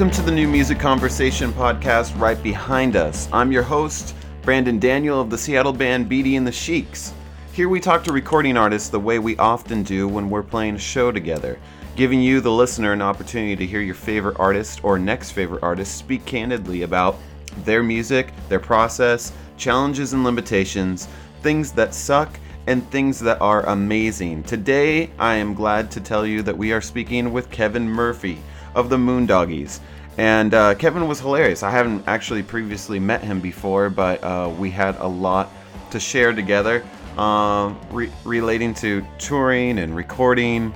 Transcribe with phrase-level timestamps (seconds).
[0.00, 3.28] Welcome to the New Music Conversation podcast right behind us.
[3.34, 7.12] I'm your host, Brandon Daniel of the Seattle band Beatty and the Sheiks.
[7.52, 10.78] Here we talk to recording artists the way we often do when we're playing a
[10.78, 11.58] show together,
[11.96, 15.98] giving you, the listener, an opportunity to hear your favorite artist or next favorite artist
[15.98, 17.16] speak candidly about
[17.66, 21.08] their music, their process, challenges and limitations,
[21.42, 24.44] things that suck, and things that are amazing.
[24.44, 28.38] Today, I am glad to tell you that we are speaking with Kevin Murphy
[28.74, 29.80] of the Moondoggies.
[30.20, 31.62] And uh, Kevin was hilarious.
[31.62, 35.50] I haven't actually previously met him before, but uh, we had a lot
[35.90, 36.84] to share together
[37.16, 40.74] um, re- relating to touring and recording.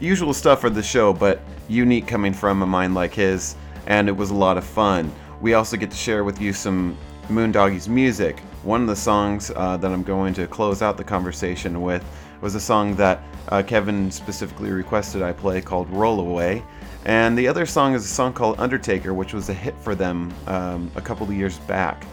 [0.00, 3.54] Usual stuff for the show, but unique coming from a mind like his,
[3.86, 5.12] and it was a lot of fun.
[5.42, 6.96] We also get to share with you some
[7.28, 8.40] Moondoggies music.
[8.62, 12.02] One of the songs uh, that I'm going to close out the conversation with
[12.40, 16.62] was a song that uh, Kevin specifically requested I play called Roll Away.
[17.04, 20.32] And the other song is a song called Undertaker, which was a hit for them
[20.46, 22.06] um, a couple of years back.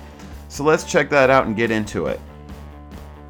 [0.50, 2.20] So let's check that out and get into it.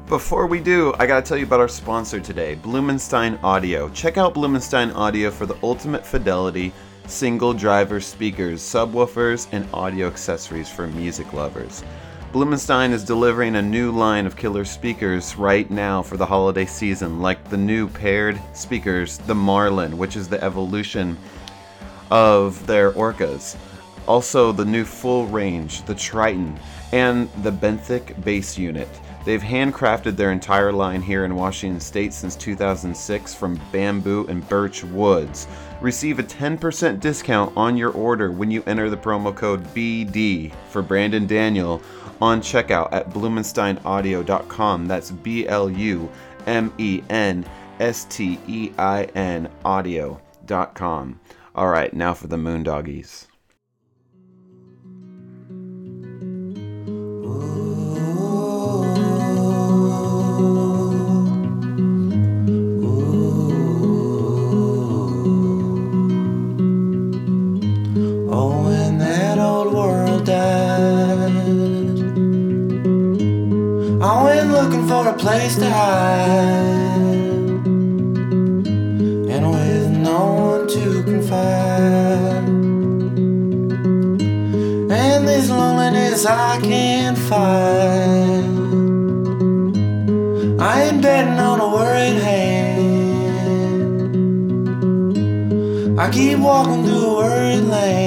[0.08, 3.88] Before we do, I gotta tell you about our sponsor today, Blumenstein Audio.
[3.90, 6.72] Check out Blumenstein Audio for the ultimate fidelity
[7.06, 11.84] single driver speakers, subwoofers, and audio accessories for music lovers.
[12.32, 17.20] Blumenstein is delivering a new line of killer speakers right now for the holiday season,
[17.20, 21.16] like the new paired speakers, the Marlin, which is the evolution
[22.12, 23.56] of their Orcas.
[24.06, 26.60] Also, the new full range, the Triton,
[26.92, 28.88] and the Benthic bass unit.
[29.24, 34.84] They've handcrafted their entire line here in Washington State since 2006 from bamboo and birch
[34.84, 35.46] woods.
[35.80, 40.82] Receive a 10% discount on your order when you enter the promo code BD for
[40.82, 41.80] Brandon Daniel
[42.20, 44.86] on checkout at blumensteinaudio.com.
[44.86, 46.10] That's B L U
[46.46, 47.46] M E N
[47.80, 51.20] S T E I N audio.com.
[51.54, 53.26] All right, now for the Moondoggies.
[68.34, 71.30] Oh, when that old world died,
[74.02, 76.91] I went looking for a place to hide,
[86.12, 88.44] loneliness I can't fight.
[90.60, 92.80] I ain't betting on a worried hand.
[95.98, 98.01] I keep walking through a worried land.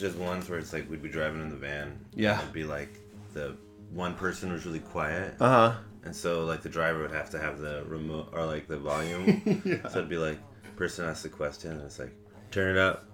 [0.00, 1.98] Just ones where it's like we'd be driving in the van.
[2.14, 2.40] Yeah.
[2.40, 2.88] It'd be like
[3.34, 3.56] the
[3.92, 5.78] one person was really quiet, Uh huh.
[6.04, 9.42] and so like the driver would have to have the remote or like the volume.
[9.64, 9.88] yeah.
[9.88, 10.38] So it'd be like
[10.76, 12.12] person asks the question, and it's like
[12.50, 13.04] turn it up.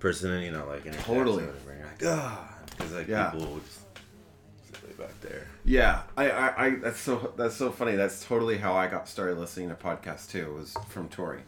[0.00, 1.44] Person, and you know, like in Totally.
[1.44, 3.30] whatever, you're like ah, because like Yeah.
[3.30, 5.46] people would just way back there.
[5.64, 7.94] Yeah, I, I, I, that's so, that's so funny.
[7.94, 10.52] That's totally how I got started listening to podcasts too.
[10.54, 11.44] Was from touring,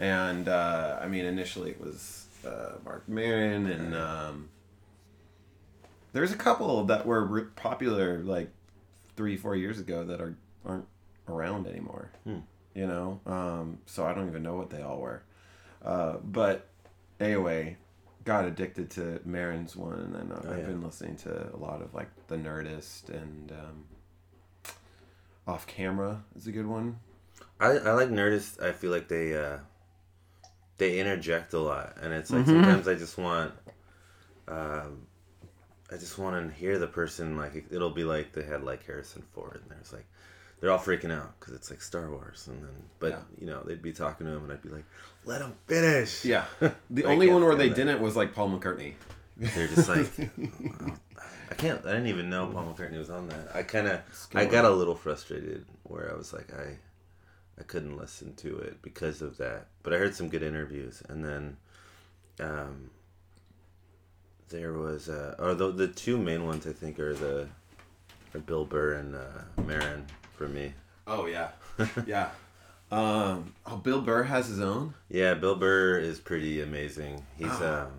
[0.00, 4.48] and uh, I mean, initially it was uh, Marc Maron, and um,
[6.12, 8.50] there's a couple that were re- popular like
[9.16, 10.86] three, four years ago that are aren't
[11.28, 12.10] around anymore.
[12.74, 15.22] You know, um, so I don't even know what they all were.
[15.84, 16.68] Uh, but
[17.20, 17.76] anyway,
[18.24, 20.66] got addicted to Maron's one, and then uh, Oh, I've yeah.
[20.66, 23.84] been listening to a lot of like the Nerdist and um,
[25.46, 26.98] Off Camera is a good one.
[27.60, 28.62] I, I like Nerdist.
[28.62, 29.58] I feel like they uh,
[30.82, 32.50] they interject a lot, and it's like Mm-hmm.
[32.64, 33.52] sometimes I just want,
[34.48, 35.06] um,
[35.92, 39.22] I just want to hear the person like it'll be like they had like Harrison
[39.32, 40.06] Ford, and there's like
[40.60, 43.18] they're all freaking out because it's like Star Wars, and then but Yeah.
[43.40, 44.84] you know they'd be talking to him, and I'd be like,
[45.24, 46.24] let him finish.
[46.24, 46.44] Yeah,
[46.90, 47.76] the only one where they that.
[47.76, 48.94] didn't was like Paul McCartney.
[49.36, 50.10] They're just like,
[51.50, 51.80] I can't.
[51.86, 53.54] I didn't even know Paul McCartney was on that.
[53.54, 54.00] I kind of,
[54.34, 56.76] I got a little frustrated where I was like, I,
[57.58, 59.66] I couldn't listen to it because of that.
[59.82, 61.56] But I heard some good interviews, and then,
[62.40, 62.90] um,
[64.48, 67.48] there was, uh, or the the two main ones I think are the,
[68.34, 70.06] are Bill Burr and uh, Maron
[70.36, 70.74] for me.
[71.06, 71.50] Oh yeah,
[72.06, 72.30] yeah.
[72.90, 74.92] Um, oh, Bill Burr has his own.
[75.08, 77.24] Yeah, Bill Burr is pretty amazing.
[77.38, 77.84] He's Ah.
[77.86, 77.92] um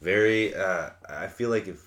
[0.00, 1.80] very uh I feel like if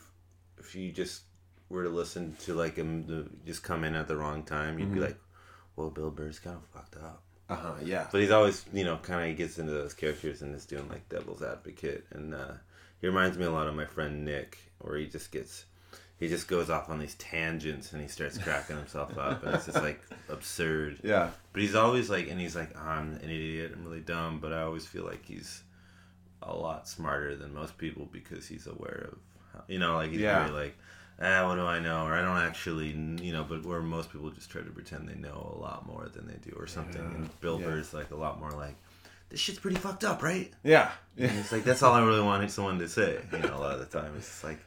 [0.58, 1.24] if you just
[1.70, 4.94] were to listen to like him just come in at the wrong time, you'd Mm-hmm.
[4.96, 5.18] be like,
[5.80, 7.24] Well, Bill Burr's kind of fucked up.
[7.50, 7.74] Uh huh.
[7.84, 8.08] Yeah.
[8.12, 10.88] But he's always, you know, kind of he gets into those characters and is doing
[10.90, 12.52] like devil's advocate, and uh,
[13.00, 15.66] he reminds me a lot of my friend Nick, where he just gets,
[16.20, 19.66] he just goes off on these tangents and he starts cracking himself up, and it's
[19.68, 21.00] just like absurd.
[21.04, 21.30] Yeah.
[21.54, 24.62] But he's always like, and he's like, I'm an idiot, I'm really dumb, but I
[24.64, 25.64] always feel like he's
[26.44, 29.18] a lot smarter than most people because he's aware of,
[29.54, 30.46] how, you know, like he's Yeah.
[30.46, 30.78] very like,
[31.22, 32.88] ah, what do I know, or I don't actually,
[33.22, 36.08] you know, but where most people just try to pretend they know a lot more
[36.14, 37.02] than they do, or something.
[37.02, 37.16] Yeah.
[37.16, 37.68] And Bill Yeah.
[37.68, 38.76] Burr's like a lot more like,
[39.30, 40.52] this shit's pretty fucked up, right?
[40.64, 40.92] Yeah.
[41.18, 43.20] And it's like that's all I really wanted someone to say.
[43.32, 44.60] You know, a lot of the time it's like,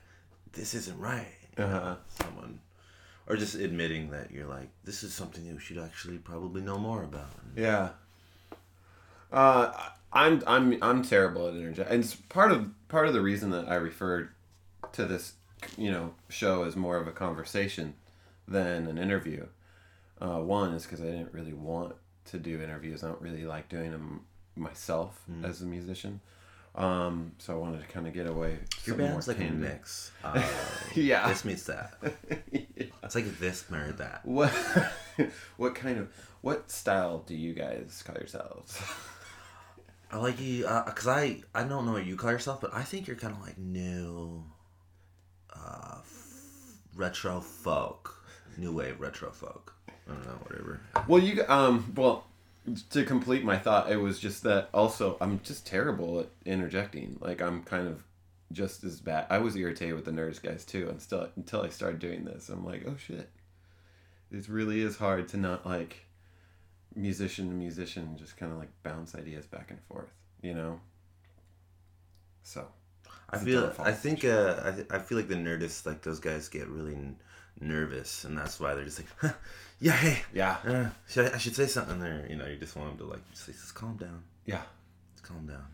[0.52, 1.26] this isn't right.
[1.58, 1.96] Uh-huh.
[2.08, 2.60] Someone,
[3.26, 7.02] or just admitting that you're like, this is something you should actually probably know more
[7.02, 7.30] about.
[7.56, 7.90] Yeah.
[9.32, 9.72] Uh,
[10.12, 13.66] I'm I'm I'm terrible at interject, and it's part of part of the reason that
[13.68, 14.28] I referred
[14.92, 15.32] to this,
[15.76, 17.94] you know, show as more of a conversation
[18.48, 19.46] than an interview.
[20.20, 21.94] Uh, one is because I didn't really want
[22.26, 23.02] to do interviews.
[23.02, 24.20] I don't really like doing them
[24.56, 26.20] myself as a musician.
[26.74, 28.58] Um, so I wanted to kind of get away.
[28.84, 30.12] Your some band's like a mix.
[30.24, 30.42] Uh,
[30.94, 31.28] Yeah.
[31.28, 31.94] This meets that.
[33.04, 34.24] It's like this married that.
[34.24, 34.50] What
[35.56, 36.08] what kind of
[36.40, 38.80] what style do you guys call yourselves?
[40.10, 42.82] I like you, uh 'cause I I don't know what you call yourself, but I
[42.84, 44.44] think you're kind of like new,
[45.54, 45.98] uh,
[46.94, 48.24] retro folk,
[48.56, 49.74] new wave retro folk.
[50.08, 50.80] I don't know, whatever.
[51.06, 52.26] Well, you um well
[52.90, 57.18] to complete my thought, it was just that also I'm just terrible at interjecting.
[57.20, 58.04] Like I'm kind of
[58.52, 59.26] just as bad.
[59.30, 62.48] I was irritated with the nerds guys too, and still until I started doing this,
[62.48, 63.30] I'm like, oh shit,
[64.30, 66.06] it really is hard to not like
[66.94, 70.12] musician to musician just kind of like bounce ideas back and forth,
[70.42, 70.80] you know.
[72.42, 72.66] So
[73.32, 73.72] I feel.
[73.78, 74.24] I think.
[74.24, 77.16] Uh, I, th- I feel like the nerdists, like those guys, get really n-
[77.60, 79.32] nervous, and that's why they're just like, huh,
[79.80, 82.76] "Yeah, hey, yeah, uh, should I, I should say something there." You know, you just
[82.76, 84.62] want them to like, just, just calm down, yeah,
[85.14, 85.64] just calm down.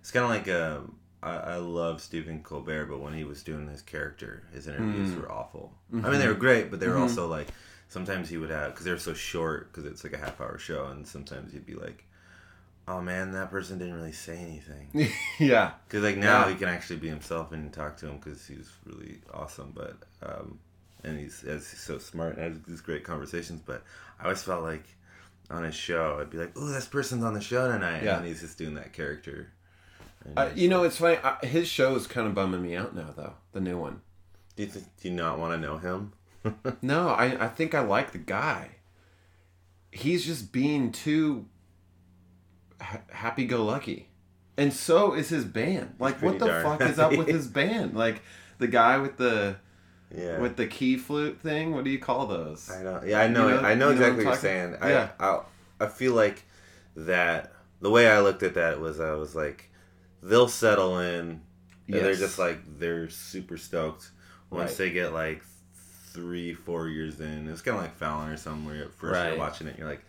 [0.00, 0.48] It's kind of like.
[0.48, 0.80] Uh,
[1.22, 5.22] I, I love Stephen Colbert, but when he was doing his character, his interviews Mm.
[5.22, 5.72] were awful.
[5.92, 6.04] Mm-hmm.
[6.04, 7.48] I mean, they were great, but they were also like.
[7.88, 10.58] Sometimes he would have because they were so short because it's like a half hour
[10.58, 12.04] show, and sometimes he'd be like,
[12.86, 16.52] "Oh man, that person didn't really say anything." yeah, Because like now Yeah.
[16.52, 19.72] he can actually be himself and talk to him because he's really awesome.
[19.74, 20.58] But um,
[21.02, 23.60] and he's as he's so smart and has these great conversations.
[23.64, 23.82] But
[24.20, 24.84] I always felt like
[25.50, 28.18] on his show, I'd be like, "Oh, this person's on the show tonight," Yeah.
[28.18, 29.50] and he's just doing that character.
[30.36, 31.18] Uh, you know it's funny.
[31.22, 33.34] Uh, his show is kind of bumming me out now, though.
[33.52, 34.00] The new one.
[34.56, 36.12] do you think, do you not want to know him?
[36.82, 38.70] No, I, I think I like the guy.
[39.90, 41.46] He's just being too
[42.84, 44.08] ha- happy go lucky.
[44.56, 45.94] And so is his band.
[45.98, 47.94] Like what the fuck is up with his band?
[47.96, 48.22] Like
[48.58, 49.56] the guy with the
[50.16, 50.38] Yeah.
[50.38, 52.70] with the key flute thing, what do you call those?
[52.70, 53.02] I know.
[53.04, 53.48] Yeah, I know.
[53.48, 54.76] You know- I know you know exactly what what you're saying.
[54.80, 55.08] Yeah.
[55.18, 55.40] I, I
[55.80, 56.44] I feel like
[56.96, 57.52] that.
[57.80, 59.70] The way I looked at that was I was like,
[60.22, 61.42] they'll settle in.
[61.86, 64.10] And they're just like they're super stoked
[64.50, 64.78] once Right.
[64.78, 65.42] they get like
[66.12, 67.48] three, four years in.
[67.48, 69.30] It's kind of like Fallon or something where at first Right.
[69.30, 70.04] you're watching it, you're like,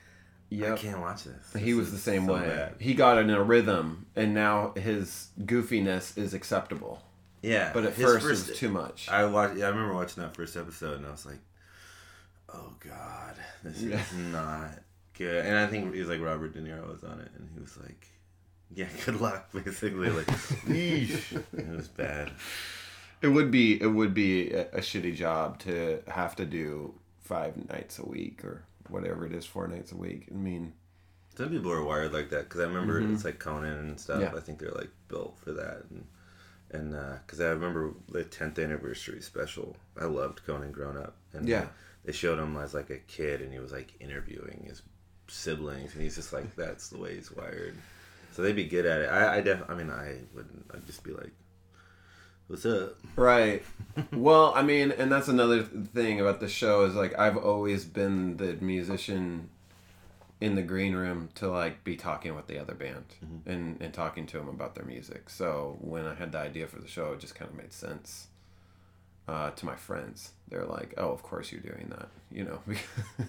[0.51, 0.77] I Yep.
[0.79, 1.53] can't watch this.
[1.53, 2.47] He This was the same so way.
[2.47, 7.01] bad." He got in a rhythm and now his goofiness is acceptable.
[7.41, 9.07] Yeah, But at his first, it was too much.
[9.09, 9.57] I watched.
[9.57, 11.39] Yeah, I remember watching that first episode, and I was like,
[12.53, 13.99] "Oh God, this Yeah.
[14.01, 14.79] is not
[15.13, 17.59] good." And I think he was like Robert De Niro was on it, and he
[17.59, 18.07] was like,
[18.73, 20.27] "Yeah, good luck." Basically, like,
[20.67, 22.31] it was bad.
[23.21, 27.57] It would be it would be a, a shitty job to have to do five
[27.69, 30.27] nights a week or whatever it is, four nights a week.
[30.31, 30.73] I mean,
[31.37, 34.21] Some people are wired like that because I remember it's like Conan and stuff.
[34.21, 34.33] Mm-hmm.
[34.33, 34.39] Yeah.
[34.39, 36.05] I think they're like built for that, and
[36.71, 36.91] and
[37.25, 39.75] because I remember the 10th anniversary special.
[39.99, 41.67] I loved Conan growing up, and Yeah.
[42.03, 44.81] they showed him as like a kid, and he was like interviewing his
[45.27, 47.75] siblings, and he's just like that's the way he's wired.
[48.33, 49.09] So they'd be good at it.
[49.09, 50.65] I, I def, I mean, I wouldn't.
[50.73, 51.31] I'd just be like,
[52.47, 53.63] "What's up?" right?
[54.11, 58.37] well, I mean, and that's another thing about the show is like I've always been
[58.37, 59.49] the musician
[60.41, 63.05] in the green room to like be talking with the other band
[63.45, 65.29] and and talking to them about their music.
[65.29, 68.27] So when I had the idea for the show, it just kind of made sense.
[69.27, 72.59] Uh, to my friends, they're like, "Oh, of course you're doing that," you know.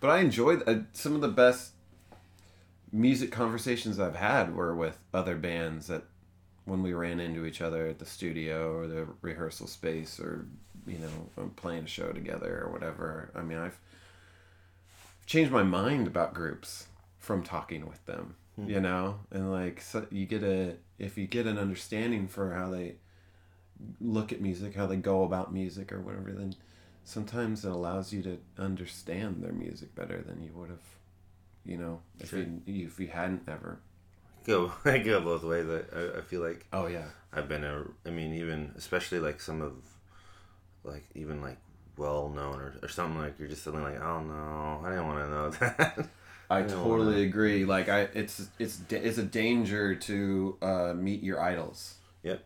[0.00, 1.72] but I enjoyed uh, some of the best
[2.92, 6.04] music conversations I've had were with other bands that
[6.64, 10.46] when we ran into each other at the studio or the rehearsal space or
[10.86, 13.30] you know um, playing a show together or whatever.
[13.34, 13.78] I mean, I've
[15.26, 16.86] changed my mind about groups
[17.18, 18.36] from talking with them.
[18.56, 22.70] You know, and like so you get a if you get an understanding for how
[22.70, 22.94] they
[24.00, 26.54] look at music, how they go about music or whatever, then
[27.04, 30.78] sometimes it allows you to understand their music better than you would have
[31.64, 32.40] You know, if Sure.
[32.40, 33.80] you if you hadn't ever.
[34.46, 35.66] Go, I go both ways.
[35.68, 37.04] I, I, I feel like Oh yeah.
[37.32, 37.84] I've been a.
[38.06, 39.72] I mean, even especially like some of,
[40.84, 41.58] like even like
[41.96, 45.24] well known or, or something like you're just suddenly like, oh no, I didn't want
[45.24, 46.08] to know that.
[46.50, 47.64] I don't totally wanna- agree.
[47.64, 51.94] Like I, it's it's it's a danger to uh, meet your idols.
[52.22, 52.44] Yep.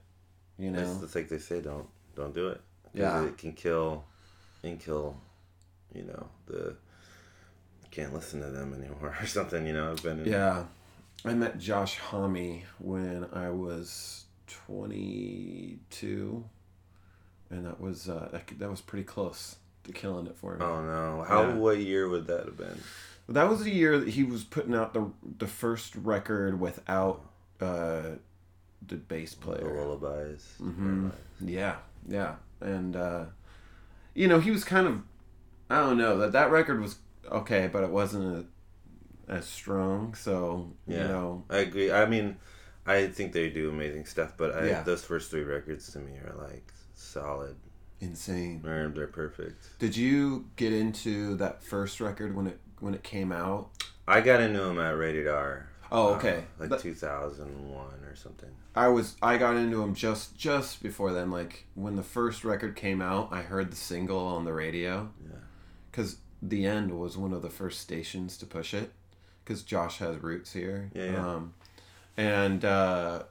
[0.58, 1.00] You know.
[1.02, 2.60] it's like they say, don't don't do it.
[2.94, 3.24] Yeah.
[3.24, 4.04] It can kill,
[4.62, 5.16] and kill,
[5.94, 6.76] you know the.
[7.90, 9.66] Can't listen to them anymore or something.
[9.66, 10.20] You know, I've been.
[10.20, 10.64] In, Yeah,
[11.24, 16.44] I met Josh Homme when I was twenty two,
[17.50, 20.64] and that was uh, that, that was pretty close to killing it for me.
[20.64, 21.24] Oh no!
[21.26, 21.42] How?
[21.42, 21.54] Yeah.
[21.54, 22.78] What year would that have been?
[23.28, 27.26] That was the year that he was putting out the the first record without
[27.60, 28.02] uh,
[28.86, 29.58] the bass player.
[29.74, 30.54] The lullabies.
[30.60, 31.12] Mhm.
[31.40, 31.76] Yeah,
[32.08, 33.24] yeah, and uh,
[34.14, 35.02] you know he was kind of
[35.68, 36.96] I don't know that that record was
[37.30, 38.46] okay, but it wasn't a,
[39.28, 40.14] as strong.
[40.14, 41.02] So Yeah.
[41.02, 41.92] you know, I agree.
[41.92, 42.36] I mean,
[42.86, 44.82] I think they do amazing stuff, but I, Yeah.
[44.82, 47.56] those first three records to me are like solid.
[48.00, 48.60] insane.
[48.62, 49.76] They're, they're perfect.
[49.80, 53.70] Did you get into that first record when it when it came out?
[54.06, 55.68] I got into them at Rated R.
[55.90, 56.44] Oh, uh, okay.
[56.60, 58.50] like 2001 or something.
[58.76, 61.30] I was I got into them just just before then.
[61.32, 65.10] Like when the first record came out, I heard the single on the radio.
[65.20, 65.38] Yeah.
[65.90, 68.92] Because the end was one of the first stations to push it.
[69.48, 70.90] Because Josh has roots here.
[70.92, 71.26] Yeah, yeah.
[71.26, 71.54] Um,
[72.18, 73.22] and uh,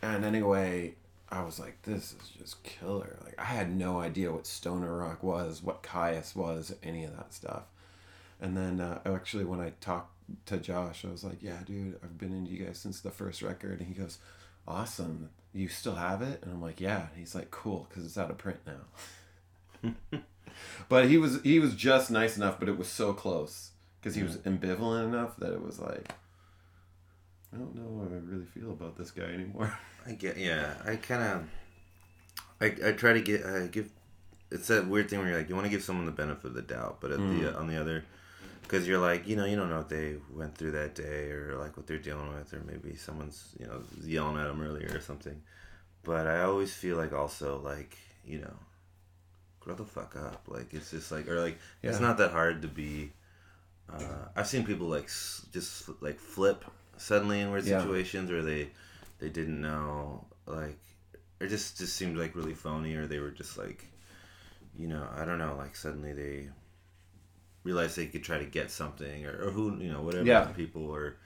[0.00, 0.94] and anyway,
[1.28, 3.18] I was like, this is just killer.
[3.22, 7.34] Like I had no idea what stoner rock was, what Kyuss was, any of that
[7.34, 7.64] stuff.
[8.40, 10.12] And then uh, actually, when I talked
[10.46, 13.42] to Josh, I was like, "Yeah, dude, I've been into you guys since the first
[13.42, 14.16] record." And he goes,
[14.66, 18.16] "Awesome, you still have it?" And I'm like, "Yeah." And he's like, "Cool, because it's
[18.16, 19.92] out of print now."
[20.88, 23.72] but he was he was just nice enough, but it was so close
[24.04, 26.12] because he was ambivalent enough that it was like,
[27.54, 29.74] I don't know how I really feel about this guy anymore.
[30.06, 30.74] I get, yeah.
[30.84, 31.44] I kind of,
[32.60, 33.88] I, I try to get, I give,
[34.50, 36.52] it's that weird thing where you're like, you want to give someone the benefit of
[36.54, 37.58] the doubt, but at the, mm.
[37.58, 38.04] on the other,
[38.60, 41.56] because you're like, you know, you don't know what they went through that day or
[41.56, 45.00] like what they're dealing with, or maybe someone's, you know, yelling at them earlier or
[45.00, 45.40] something.
[46.02, 48.54] But I always feel like also like, you know,
[49.60, 50.42] grow the fuck up.
[50.46, 53.12] Like it's just like, or like, it's not that hard to be.
[53.92, 55.08] Uh, I've seen people like
[55.52, 56.64] just like flip
[56.96, 57.80] suddenly in weird Yeah.
[57.80, 58.70] situations where they
[59.18, 60.78] they didn't know like
[61.40, 63.86] it just just seemed like really phony or they were just like
[64.76, 66.48] you know I don't know like suddenly they
[67.62, 70.44] realized they could try to get something or, or who you know whatever Yeah.
[70.46, 71.16] people or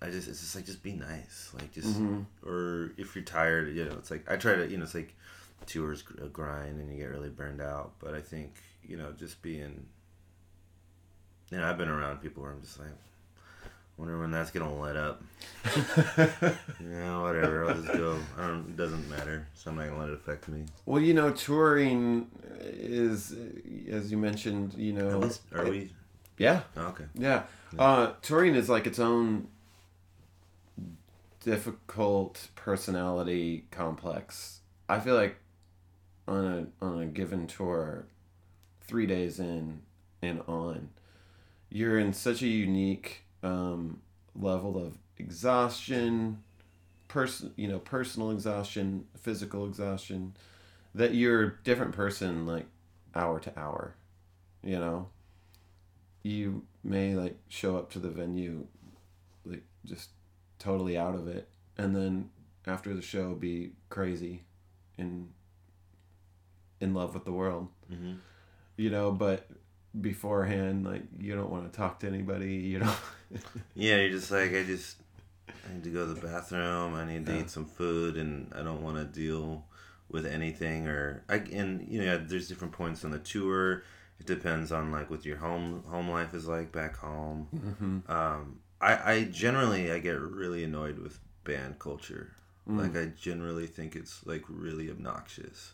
[0.00, 2.24] I just it's just like just be nice like just Mhm.
[2.44, 5.14] or if you're tired you know it's like I try to you know it's like
[5.66, 9.42] tours a grind and you get really burned out but I think you know just
[9.42, 9.86] being
[11.50, 12.88] you know I've been around people where I'm just like
[13.96, 15.22] wonder when that's gonna let up
[16.18, 17.68] yeah, whatever.
[17.68, 18.18] I'll just go.
[18.38, 18.68] I don't.
[18.68, 19.46] It doesn't matter.
[19.54, 20.64] So I'm not gonna let it affect me.
[20.86, 22.28] well, you know, touring
[22.60, 23.34] is,
[23.90, 25.92] as you mentioned, you know, At least, are it- we?
[26.38, 27.04] Yeah, Oh, okay.
[27.14, 27.42] Yeah.
[27.76, 29.48] Uh, touring is like its own
[31.40, 34.60] difficult personality complex.
[34.88, 35.36] I feel like
[36.26, 38.06] on a on a given tour,
[38.82, 39.80] three days in
[40.22, 40.90] and on,
[41.70, 44.00] you're in such a unique um,
[44.34, 46.42] level of exhaustion,
[47.08, 50.34] person you know personal exhaustion, physical exhaustion,
[50.94, 52.66] that you're a different person like
[53.14, 53.94] hour to hour,
[54.62, 55.08] you know?
[56.22, 58.66] You may like show up to the venue
[59.44, 60.10] like just
[60.58, 61.48] totally out of it
[61.78, 62.28] and then
[62.66, 64.42] after the show be crazy
[64.98, 65.30] and
[66.80, 67.68] in love with the world.
[67.88, 68.14] Hmm
[68.78, 69.46] you know but
[70.00, 72.94] beforehand like you don't want to talk to anybody you know
[73.74, 74.96] Yeah, you're just like I just.
[75.48, 76.94] I need to go to the bathroom.
[76.94, 77.40] I need to Yeah.
[77.40, 79.66] eat some food, and I don't want to deal
[80.10, 80.86] with anything.
[80.86, 83.82] Or I and you know, there's different points on the tour.
[84.20, 87.48] It depends on like what your home home life is like back home.
[87.54, 88.10] mm-hmm.
[88.10, 92.32] Um, I I generally I get really annoyed with band culture.
[92.68, 92.78] Mm.
[92.80, 95.72] Like I generally think it's like really obnoxious.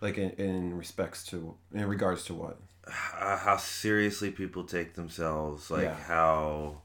[0.00, 5.84] like in, in respects to in regards to what how seriously people take themselves like
[5.84, 5.94] Yeah.
[5.94, 6.82] how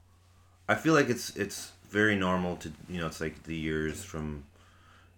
[0.67, 4.43] i feel like it's it's very normal to you know it's like the years from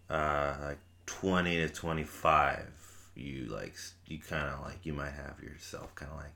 [0.09, 2.67] uh like 20 to 25
[3.15, 3.75] you like
[4.07, 6.33] you kind of like you might have yourself kind of like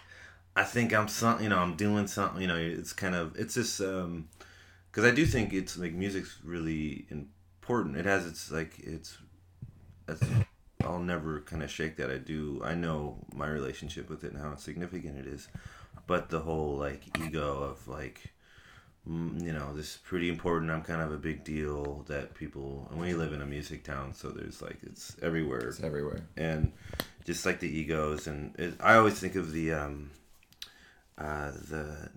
[0.56, 3.56] i think i'm some you know i'm doing something you know it's kind of it's
[3.56, 4.28] just um
[4.92, 9.18] because i do think it's like music's really important it has its like it's
[10.08, 10.22] it's
[10.86, 12.10] I'll never kind of shake that.
[12.12, 12.62] I do.
[12.64, 15.48] I know my relationship with it and how significant it is.
[16.08, 18.32] but the whole like ego of like
[19.08, 23.00] you know this is pretty important i'm kind of a big deal that people and
[23.00, 26.22] we live in a music town so there's like it's everywhere It's everywhere.
[26.38, 26.72] and
[27.24, 30.10] just like the egos and it, i always think of the um
[31.20, 32.10] uh the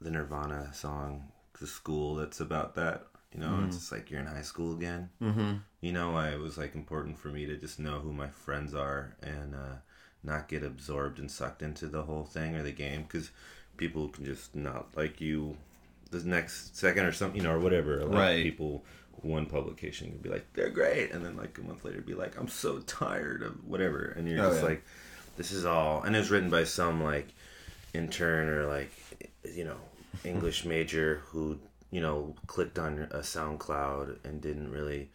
[0.00, 1.24] the nirvana song
[1.60, 5.08] the school that's about that you know it's just like you're in high school again
[5.22, 5.54] Mm-hmm.
[5.80, 8.74] you know why it was like important for me to just know who my friends
[8.74, 9.76] are and uh,
[10.22, 13.30] not get absorbed and sucked into the whole thing or the game because
[13.76, 15.56] people can just not like you
[16.10, 18.42] the next second or something you know or whatever like Right.
[18.42, 18.84] people
[19.22, 22.36] one publication could be like they're great and then like a month later be like
[22.38, 24.68] i'm so tired of whatever and you're Oh, just yeah.
[24.68, 24.84] like
[25.36, 27.28] this is all and it was written by some like
[27.94, 28.90] intern or like
[29.54, 29.76] you know
[30.24, 31.58] english major who
[31.92, 35.10] you know clicked on a soundcloud and didn't really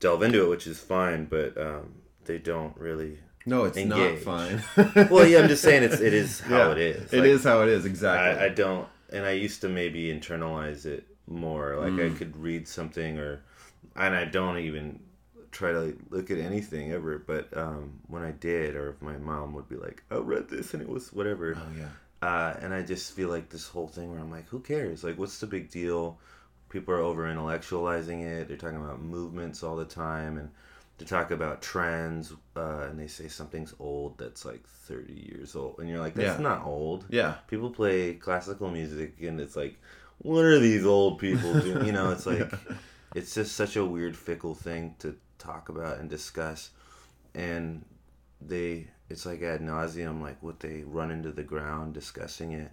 [0.00, 1.94] delve into it which is fine but um,
[2.26, 4.26] they don't really No, it's Engage.
[4.26, 5.08] not fine.
[5.10, 7.44] well yeah i'm just saying it's it is how Yeah, it is It Like, is
[7.44, 7.86] how it is.
[7.86, 8.42] Exactly.
[8.42, 12.14] I, I don't and i used to maybe internalize it more like Mm.
[12.14, 13.40] i could read something or
[13.94, 15.00] and i don't even
[15.52, 19.54] try to look at anything ever but um, when i did or if my mom
[19.54, 21.88] would be like i read this and it was whatever oh yeah.
[22.22, 25.04] Uh, and I just feel like this whole thing where I'm like, who cares?
[25.04, 26.18] Like, what's the big deal?
[26.68, 28.48] People are over intellectualizing it.
[28.48, 30.50] They're talking about movements all the time, and
[30.98, 35.76] to talk about trends, uh, and they say something's old that's like 30 years old,
[35.78, 36.42] and you're like, that's Yeah.
[36.42, 37.04] not old.
[37.10, 37.34] Yeah.
[37.48, 39.76] People play classical music, and it's like,
[40.18, 41.84] what are these old people doing?
[41.86, 42.50] You know, it's like,
[43.14, 46.70] it's just such a weird, fickle thing to talk about and discuss,
[47.34, 47.84] and
[48.40, 52.72] they it's like ad nauseum like what they run into the ground discussing it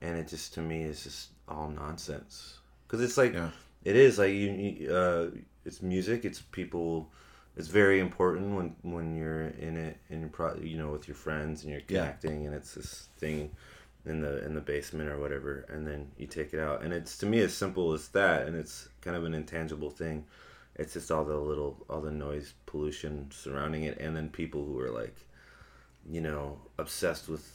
[0.00, 3.50] and it just to me is just all nonsense because it's like Yeah.
[3.84, 5.26] it is like you, uh
[5.64, 7.10] it's music it's people
[7.56, 11.14] it's very important when when you're in it and you're pro- you know with your
[11.14, 12.02] friends and you're Yeah.
[12.02, 13.50] connecting and it's this thing
[14.04, 17.18] in the in the basement or whatever and then you take it out and it's
[17.18, 20.24] to me as simple as that and it's kind of an intangible thing
[20.76, 24.78] it's just all the little all the noise pollution surrounding it and then people who
[24.78, 25.16] are like
[26.10, 27.46] you know obsessed with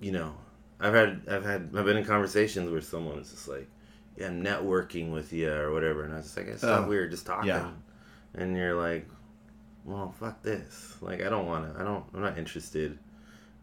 [0.00, 0.34] you know
[0.80, 3.68] i've had i've had i've been in conversations where someone is just like
[4.16, 6.88] yeah i'm networking with you or whatever and i was just like it's not Oh,
[6.88, 7.70] weird just talking yeah.
[8.34, 9.06] and you're like
[9.84, 12.98] well fuck this like i don't want to i don't i'm not interested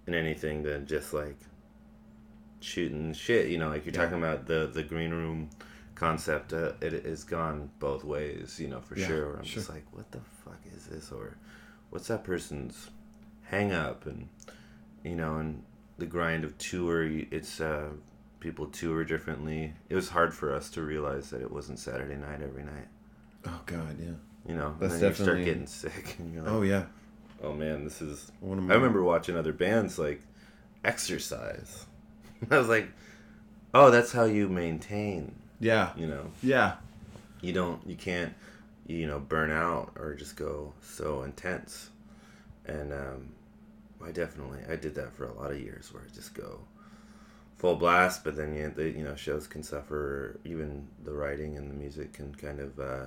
[0.08, 1.38] in anything than just like
[2.60, 4.02] shooting shit you know like you're Yeah.
[4.04, 5.50] talking about the the green room
[5.96, 9.62] concept uh, it has gone both ways you know for Yeah, sure where i'm sure.
[9.62, 11.38] just like what the fuck is this or
[11.90, 12.90] what's that person's
[13.52, 14.28] hang up and
[15.04, 15.62] you know and
[15.98, 17.90] the grind of tour it's uh
[18.40, 22.42] people tour differently it was hard for us to realize that it wasn't saturday night
[22.42, 22.88] every night
[23.46, 23.98] Oh God.
[24.00, 24.12] Yeah.
[24.48, 26.86] you know That's and then you start getting sick and you're like Oh yeah.
[27.44, 28.74] oh man this is One of my...
[28.74, 30.22] I remember watching other bands like
[30.84, 31.86] exercise.
[32.52, 32.90] I was like,
[33.74, 35.36] oh, that's how you maintain.
[35.60, 35.92] Yeah.
[35.96, 36.76] You know, Yeah.
[37.42, 38.34] you don't, you can't,
[38.88, 41.90] you know, burn out or just go so intense.
[42.66, 43.30] And um,
[44.06, 46.62] I definitely, I did that for a lot of years where I just go
[47.58, 50.40] full blast, but then you, the, you know, shows can suffer.
[50.46, 53.06] Even the writing and the music can kind of uh,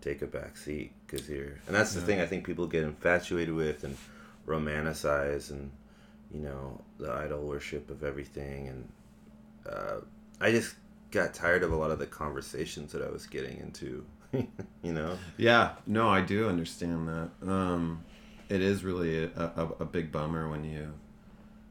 [0.00, 2.06] take a back seat because you're, and that's the Yeah.
[2.06, 3.96] thing I think people get infatuated with and
[4.46, 5.70] romanticize and
[6.32, 8.88] you know the idol worship of everything and
[9.70, 10.00] uh,
[10.40, 10.74] i just
[11.10, 14.04] got tired of a lot of the conversations that i was getting into
[14.82, 17.30] you know Yeah, no, I do understand that.
[17.46, 18.04] Um,
[18.48, 20.92] it is really a, a, a big bummer when you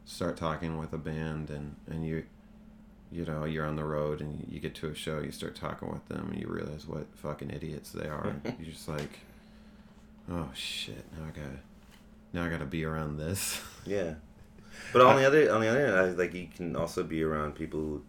[0.06, 2.24] start talking with a band and, and you,
[3.12, 5.92] you know, you're on the road and you get to a show, you start talking
[5.92, 8.36] with them and you realize what fucking idiots they are.
[8.60, 9.20] you're just like,
[10.30, 11.60] oh shit, now I gotta,
[12.34, 13.62] now I gotta be around this.
[13.86, 14.16] yeah
[14.92, 17.56] but on the other on the other hand I, like you can also be around
[17.56, 18.04] people who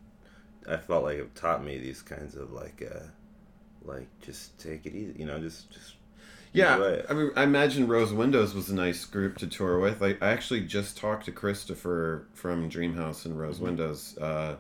[0.69, 3.05] i felt like have taught me these kinds of like uh
[3.85, 5.95] like just take it easy you know just just
[6.55, 7.03] Yeah.
[7.11, 10.03] I mean, I imagine Rose Windows was a nice group to tour with.
[10.03, 14.57] I, I actually just talked to Christopher from Dreamhouse and Rose Windows uh,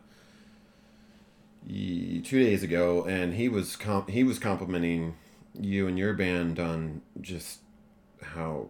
[1.68, 5.14] two days ago, and he was com- he was complimenting
[5.58, 7.60] you and your band on just
[8.22, 8.68] how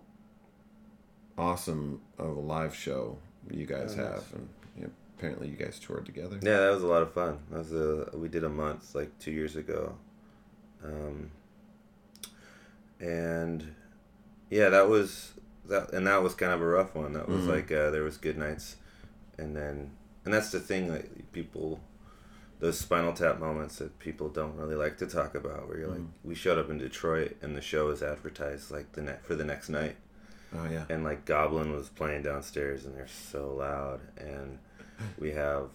[1.38, 3.18] awesome of a live show
[3.50, 4.12] you guys Oh, nice.
[4.12, 6.38] have, and you know, apparently you guys toured together.
[6.42, 7.38] Yeah, that was a lot of fun.
[7.50, 9.94] That was a we did a month like two years ago,
[10.84, 11.30] um,
[13.00, 13.74] and
[14.50, 15.32] yeah, that was
[15.66, 17.12] that, and that was kind of a rough one.
[17.14, 17.48] That was Mhm.
[17.48, 18.76] like uh, there was good nights,
[19.38, 19.90] and then
[20.24, 21.80] and that's the thing like people,
[22.60, 25.68] those Spinal Tap moments that people don't really like to talk about.
[25.68, 26.08] Where you're like, Mhm.
[26.22, 29.44] we showed up in Detroit and the show was advertised like the net for the
[29.44, 29.96] next night
[30.56, 34.58] Oh yeah, and like Goblin was playing downstairs, and they're so loud, and
[35.18, 35.70] we have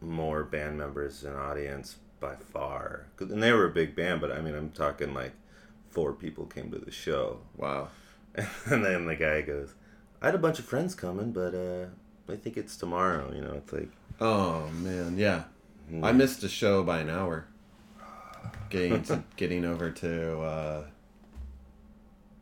[0.00, 3.06] more band members and audience by far.
[3.18, 5.32] And they were a big band, but I mean, I'm talking like
[5.94, 7.38] four people came to the show.
[7.56, 7.88] Wow.
[8.66, 9.74] And then the guy goes,
[10.20, 11.86] I had a bunch of friends coming, but uh,
[12.32, 13.32] I think it's tomorrow.
[13.32, 15.44] You know, it's like, Oh man, yeah.
[16.02, 17.46] I missed a show by an hour.
[18.70, 20.84] Getting to, getting over to uh,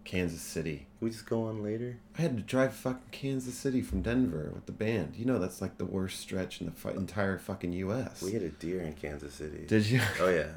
[0.05, 0.87] Kansas City.
[0.99, 1.99] can we just go on later?
[2.19, 5.15] I had to drive fucking Kansas City from Denver with the band.
[5.17, 8.23] You know that's like the worst stretch in the fu- entire fucking U.S.
[8.23, 9.65] We hit a deer in Kansas City.
[9.67, 10.01] Did you?
[10.21, 10.53] oh, yeah.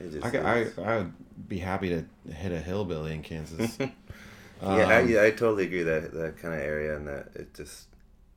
[0.00, 3.78] It just I, could- I I would be happy to hit a hillbilly in Kansas.
[3.80, 3.88] yeah,
[4.62, 7.88] I, Um, yeah, I totally agree that that kind of area and that it just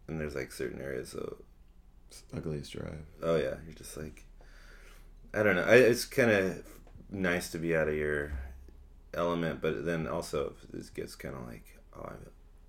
[0.07, 1.09] and there's like certain areas.
[1.09, 1.37] So
[2.35, 2.99] Ugliest drive.
[3.21, 4.25] oh yeah, you're just like
[5.33, 5.63] I don't know.
[5.63, 6.63] I, it's kind of
[7.09, 8.31] nice to be out of your
[9.13, 11.65] element, but then also it gets kind of like
[11.97, 12.11] oh,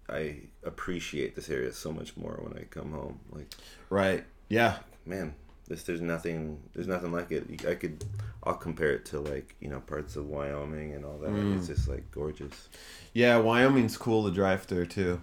[0.09, 3.21] I, I appreciate this area so much more when I come home.
[3.31, 3.49] Like
[3.91, 4.25] Right.
[4.49, 4.79] Yeah.
[5.07, 5.35] man,
[5.69, 7.65] this there's nothing there's nothing like it.
[7.67, 8.05] I could
[8.43, 11.31] I'll compare it to like you know parts of Wyoming and all that.
[11.31, 11.57] Mm.
[11.59, 12.69] It's just like gorgeous.
[13.13, 15.21] Yeah, Wyoming's cool to drive through too.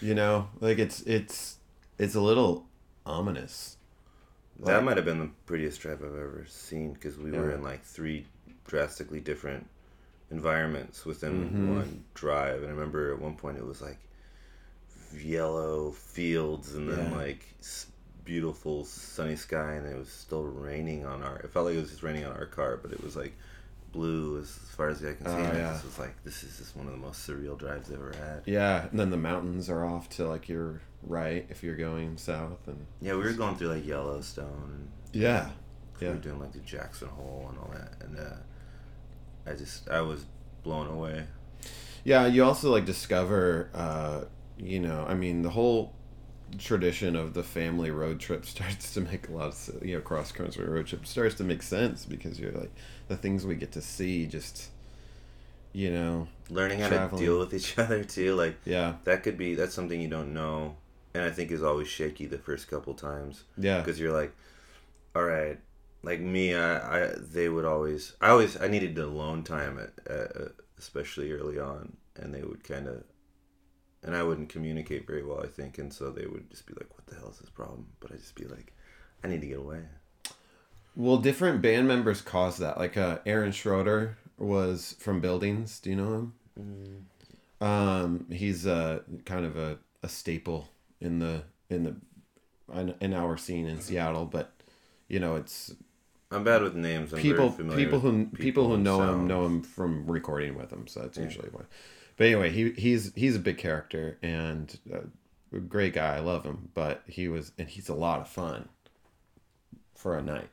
[0.00, 1.58] You know, like it's it's
[1.98, 2.66] it's a little
[3.06, 3.76] ominous.
[4.60, 7.62] That Like- might have been the prettiest drive I've ever seen because we were in
[7.62, 8.26] like three
[8.66, 9.66] drastically different
[10.30, 11.74] environments within Mhm.
[11.76, 12.62] one drive.
[12.62, 13.98] And I remember at one point it was like
[15.16, 17.16] yellow fields and then Yeah.
[17.16, 17.44] like
[18.24, 21.36] beautiful sunny sky, and it was still raining on our.
[21.38, 23.34] It felt like it was just raining on our car, but it was like
[23.92, 25.32] blue as, far as eye can see.
[25.32, 25.72] Oh, and yeah.
[25.72, 28.42] This was like this is just one of the most surreal drives I've ever had.
[28.46, 32.66] Yeah, and then the mountains are off to like your right if you're going south,
[32.66, 35.50] and Yeah, we were going through like Yellowstone and yeah,
[36.00, 39.88] we yeah, were doing like the Jackson Hole and all that, and uh, I just
[39.88, 40.24] I was
[40.62, 41.26] blown away.
[42.04, 42.26] yeah.
[42.26, 44.24] You also like discover, uh,
[44.58, 45.92] you know, I mean, the whole
[46.58, 50.32] tradition of the family road trip starts to make a lot of you know cross
[50.32, 52.72] country road trip starts to make sense because you're like
[53.08, 54.70] the things we get to see just
[55.72, 57.20] you know Learning how Traveling.
[57.20, 60.32] to deal with each other too, like yeah that could be that's something you don't
[60.34, 60.76] know,
[61.14, 64.32] and I think is always shaky the first couple times yeah because you're like,
[65.16, 65.58] all right,
[66.02, 70.12] like me, I, I they would always I always I needed the alone time at,
[70.12, 73.02] uh, especially early on, and they would kind of.
[74.04, 76.90] And I wouldn't communicate very well, I think, and so they would just be like,
[76.90, 78.74] "What the hell is this problem?" But I'd just be like,
[79.22, 79.80] "I need to get away."
[80.94, 82.78] Well, different band members cause that.
[82.78, 85.80] Like uh, Aaron Schroeder was from Buildings.
[85.80, 87.06] Do you know him?
[87.60, 90.68] Um, he's uh, kind of a, a staple
[91.00, 91.96] in the in the
[92.72, 94.26] in, in our scene in Seattle.
[94.26, 94.52] But
[95.08, 95.74] you know, it's
[96.30, 97.12] I'm bad with names.
[97.12, 100.72] I'm people people with who people, who and know him know him from recording with
[100.72, 100.86] him.
[100.86, 101.62] So that's usually why.
[102.16, 104.98] But anyway, he he's he's a big character and uh,
[105.52, 106.16] a great guy.
[106.16, 106.70] I love him.
[106.74, 108.68] But he was and he's a lot of fun
[109.94, 110.50] for a night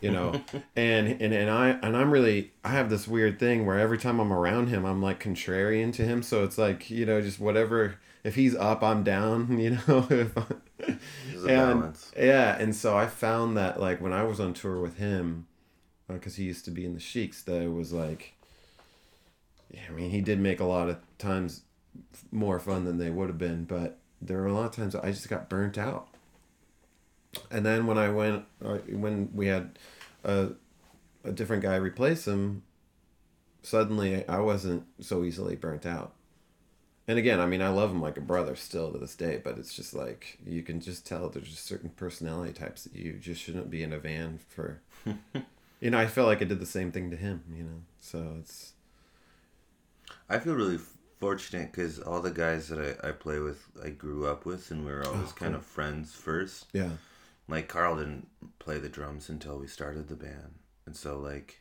[0.00, 0.32] you know
[0.76, 4.18] and and and i and i'm really i have this weird thing where every time
[4.20, 7.96] i'm around him i'm like contrarian to him so it's like you know just whatever
[8.24, 10.44] if he's up i'm down you know if I,
[10.86, 12.12] and balance.
[12.16, 15.46] yeah and so i found that like when i was on tour with him
[16.08, 18.34] because he used to be in the sheiks that it was like
[19.70, 21.62] yeah i mean he did make a lot of times
[22.30, 25.10] more fun than they would have been but there were a lot of times i
[25.10, 26.08] just got burnt out
[27.50, 29.78] and then when I went, uh, when we had
[30.24, 30.50] a,
[31.24, 32.62] a different guy replace him,
[33.62, 36.12] suddenly I wasn't so easily burnt out.
[37.06, 39.58] And again, I mean, I love him like a brother still to this day, but
[39.58, 43.40] it's just like you can just tell there's just certain personality types that you just
[43.40, 44.80] shouldn't be in a van for.
[45.80, 47.42] you know, I felt like I did the same thing to him.
[47.52, 48.74] You know, so it's
[50.28, 50.78] I feel really
[51.18, 54.84] fortunate because all the guys that I, I play with, I grew up with, and
[54.84, 55.60] we were always Oh, kind cool.
[55.60, 56.66] of friends first.
[56.72, 56.90] yeah,
[57.48, 60.54] Like Carl didn't play the drums until we started the band,
[60.86, 61.60] and so like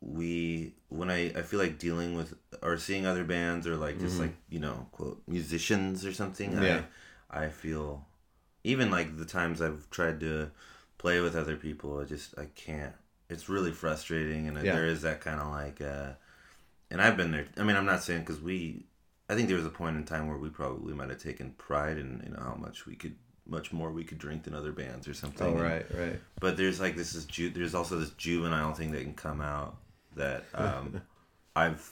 [0.00, 4.18] we when I I feel like dealing with or seeing other bands or like just
[4.18, 6.52] like you know quote musicians or something.
[6.52, 6.62] Mm-hmm.
[6.64, 6.82] Yeah.
[7.30, 8.06] I I feel
[8.64, 10.50] even like the times I've tried to
[10.98, 12.94] play with other people, I just I can't.
[13.28, 14.72] It's really frustrating, and Yeah.
[14.74, 15.80] there is that kind of like.
[15.80, 16.12] uh
[16.90, 17.46] and I've been there.
[17.56, 18.86] I mean, I'm not saying because we.
[19.28, 21.98] I think there was a point in time where we probably might have taken pride
[21.98, 23.14] in you know how much we could,
[23.46, 25.46] much more we could drink than other bands or something.
[25.46, 28.90] oh And- right, right, But there's like this is ju- there's also this juvenile thing
[28.92, 29.76] that can come out
[30.16, 31.00] that um,
[31.56, 31.88] I've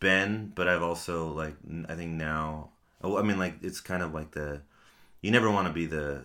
[0.00, 1.54] been, but I've also like
[1.88, 2.70] I think now.
[3.02, 4.62] Oh, I mean, like it's kind of like the.
[5.22, 6.24] You never want to be the.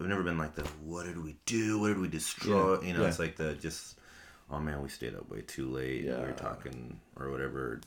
[0.00, 0.62] I've never been like the.
[0.84, 1.78] What did we do?
[1.80, 2.74] What did we destroy?
[2.80, 3.08] Yeah, You know, yeah.
[3.08, 3.97] it's like the just.
[4.50, 6.04] Oh man, we stayed up way too late.
[6.04, 6.20] Yeah.
[6.20, 7.80] We were talking or whatever.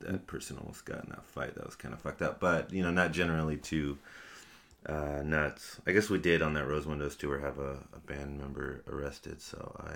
[0.00, 1.54] That person almost got in that fight.
[1.54, 2.38] That was kind of fucked up.
[2.40, 3.98] But you know, not generally too.
[4.86, 5.80] uh, nuts.
[5.86, 9.40] I guess we did on that Rose Windows tour have a, a band member arrested.
[9.42, 9.90] So I,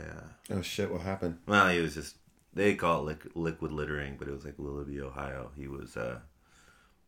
[0.54, 0.90] uh, Oh shit!
[0.90, 1.38] What happened?
[1.46, 2.16] well, he was just
[2.52, 5.50] they call it lick, liquid littering, but it was like Willoughby, Ohio.
[5.56, 6.18] He was uh,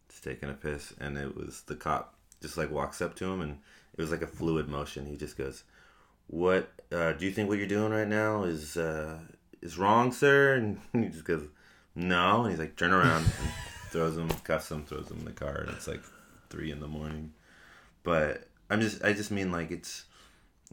[0.09, 3.41] just taking a piss, and it was the cop just like walks up to him,
[3.41, 3.59] and
[3.97, 5.07] it was like a fluid motion.
[5.07, 5.65] He just goes,
[6.33, 9.19] "What uh, do you think what you're doing right now is uh,
[9.61, 11.47] is wrong, sir?" And he just goes,
[11.95, 13.51] "No," and he's like, "Turn around," and
[13.91, 16.03] throws him, cuffs him, throws him in the car, and it's like
[16.49, 17.35] three in the morning.
[18.03, 20.05] But I'm just, I just mean like it's,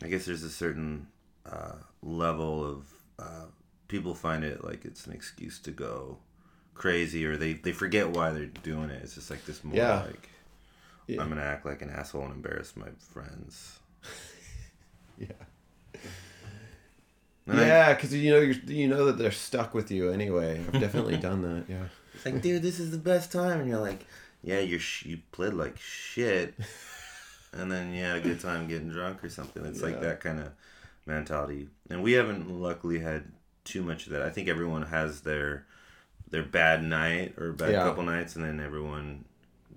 [0.01, 1.07] I guess there's a certain
[1.45, 2.85] uh, level of
[3.19, 3.45] uh,
[3.89, 6.19] people find it like it's an excuse to go
[6.73, 9.03] crazy, or they they forget why they're doing it.
[9.03, 10.03] It's just like this more Yeah.
[10.05, 10.29] like
[11.07, 11.21] Yeah.
[11.21, 13.79] I'm gonna act like an asshole and embarrass my friends.
[15.93, 15.99] Yeah.
[17.47, 20.60] And Yeah, because you know you're, you know that they're stuck with you anyway.
[20.71, 21.65] I've definitely done that.
[21.67, 21.86] Yeah.
[22.13, 24.05] It's like, dude, this is the best time, and you're like,
[24.43, 26.53] yeah, you're sh- you played like shit,
[27.53, 29.65] and then you had a good time getting drunk or something.
[29.65, 30.51] It's like that kind of
[31.05, 33.23] mentality, and we haven't luckily had
[33.63, 34.21] too much of that.
[34.21, 35.65] I think everyone has their
[36.29, 37.84] their bad night or bad Yeah.
[37.84, 39.25] couple nights, and then everyone,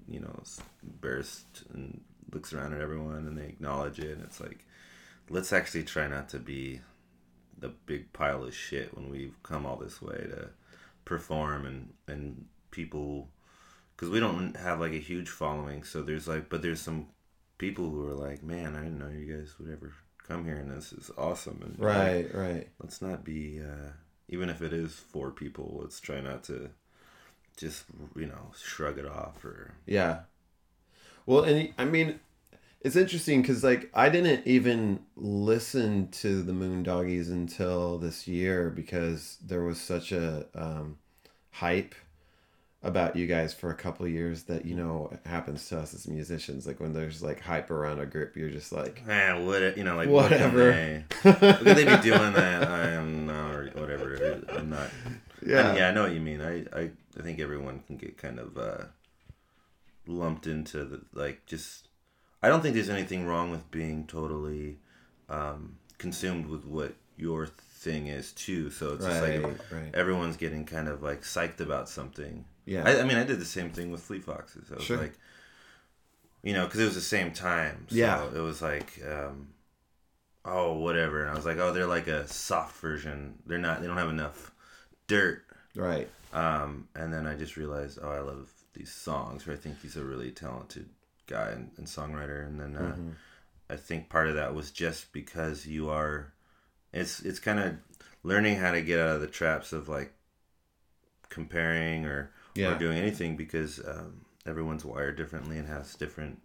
[0.08, 2.00] you know, is embarrassed and
[2.32, 4.64] looks around at everyone and they acknowledge it, and it's like,
[5.30, 6.80] let's actually try not to be
[7.58, 10.48] the big pile of shit when we've come all this way to
[11.04, 13.28] perform and and people
[13.94, 17.06] because we don't have like a huge following so there's like but there's some
[17.58, 19.92] people who are like man i didn't know you guys would ever
[20.26, 22.34] come here and this is awesome and like, Right.
[22.34, 22.68] Right.
[22.80, 23.90] let's not be uh
[24.28, 26.70] even if it is four people let's try not to
[27.56, 27.84] just
[28.16, 30.20] you know shrug it off or Yeah.
[31.26, 32.18] Well, and I mean,
[32.84, 39.38] it's interesting because like I didn't even listen to the Moondoggies until this year because
[39.44, 40.98] there was such a um,
[41.50, 41.94] hype
[42.84, 46.08] about you guys for a couple of years that you know happens to us as
[46.08, 46.66] musicians.
[46.66, 49.96] Like when there's like hype around a group, you're just like, man what you know
[49.96, 51.04] like Whatever.
[51.22, 54.88] what can they, they be doing that i am not or whatever i'm not
[55.46, 56.40] yeah, yeah, I know what you mean.
[56.40, 58.84] I, I, I think everyone can get kind of uh,
[60.06, 61.88] lumped into the like just.
[62.42, 64.78] I don't think there's anything wrong with being totally
[65.28, 68.70] um, consumed with what your thing is too.
[68.70, 72.44] So it's just like right, everyone's getting kind of like psyched about something.
[72.64, 74.70] yeah, I, I mean, I did the same thing with Fleet Foxes.
[74.70, 74.98] I was Sure.
[74.98, 75.12] like,
[76.42, 77.86] you know, because it was the same time.
[77.88, 78.24] So Yeah.
[78.34, 79.48] It was like, um,
[80.44, 81.22] oh, whatever.
[81.22, 83.38] And I was like, oh, they're like a soft version.
[83.46, 83.80] They're not.
[83.80, 84.52] They don't have enough
[85.06, 85.44] dirt.
[85.76, 89.46] right, Um, and then I just realized, oh, I love these songs.
[89.46, 90.88] Or I think he's a really talented
[91.32, 92.46] guy and, and songwriter.
[92.46, 93.10] And then uh, Mm-hmm.
[93.70, 96.32] I think part of that was just because you are.
[96.92, 97.76] It's it's kind of
[98.22, 100.12] learning how to get out of the traps of like
[101.28, 102.74] comparing or Yeah.
[102.74, 106.40] or doing anything because um, everyone's wired differently and has different,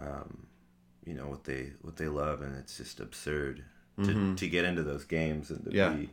[0.00, 0.46] um,
[1.04, 3.64] you know, what they what they love, and it's just absurd
[4.04, 5.76] to, to get into those games and to Mm-hmm.
[5.76, 5.96] Yeah.
[5.96, 6.10] be.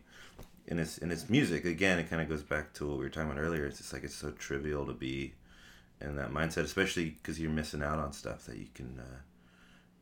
[0.68, 2.00] And it's and it's music again.
[2.00, 3.66] It kind of goes back to what we were talking about earlier.
[3.66, 5.34] It's just like it's so trivial to be
[6.02, 9.18] in that mindset, especially because you're missing out on stuff that you can uh,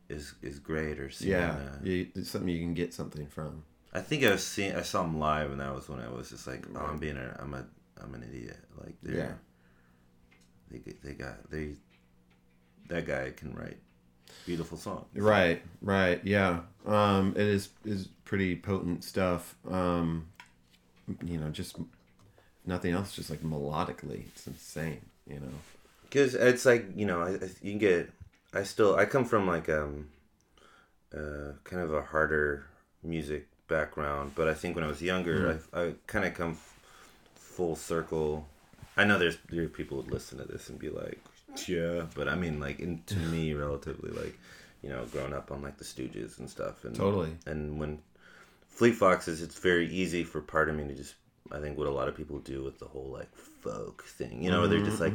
[0.10, 1.30] is is great or see.
[1.32, 1.52] yeah.
[1.52, 3.64] uh, You, it's something you can get something from.
[3.94, 4.76] I think I was seeing.
[4.76, 7.18] I saw him live, and that was when I was just like, "Oh, I'm being
[7.18, 7.66] a, I'm a,
[8.04, 9.34] I'm an idiot." Like, they're, Yeah.
[10.72, 11.76] they they got they,
[12.88, 13.78] that guy can write
[14.48, 15.06] beautiful songs.
[15.16, 16.62] Right, right, yeah.
[16.88, 19.56] Um, it is is pretty potent stuff.
[19.70, 20.28] Um,
[21.24, 21.78] you know, just
[22.66, 25.06] nothing else, just like melodically, it's insane.
[25.28, 25.54] You know.
[26.14, 28.12] Because it's like you know, I, I, you can get.
[28.54, 30.10] I still I come from like um,
[31.12, 32.66] uh, kind of a harder
[33.02, 36.80] music background, but I think when I was younger, I I kind of come f-
[37.36, 38.48] full circle.
[38.96, 41.20] I know there's there are people would listen to this and be like,
[41.68, 44.38] yeah, but I mean like in, to me relatively like,
[44.84, 47.32] you know, growing up on like the Stooges and stuff and Totally.
[47.48, 47.98] and when
[48.68, 51.16] Fleet Foxes, it's very easy for part of me to just
[51.52, 54.52] I think what a lot of people do with the whole like folk thing, you
[54.52, 55.14] know, where they're just like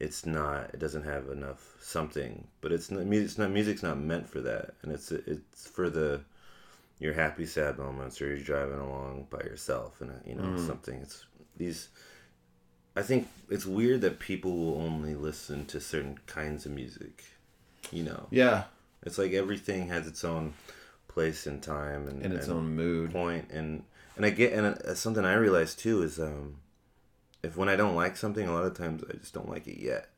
[0.00, 3.26] it's not it doesn't have enough something, but it's not music.
[3.26, 6.20] It's not music's not meant for that, and it's it's for the
[6.98, 10.96] your happy sad moments or you're driving along by yourself and you know something.
[11.00, 11.88] It's these.
[12.96, 17.24] I think it's weird that people will only listen to certain kinds of music.
[17.92, 18.64] You know, Yeah,
[19.02, 20.54] it's like everything has its own
[21.06, 23.12] place and time and, in its and own mood.
[23.12, 23.84] point and
[24.16, 26.56] and I get and uh, something I realized too is um
[27.42, 29.80] if when I don't like something a lot of times I just don't like it
[29.80, 30.08] yet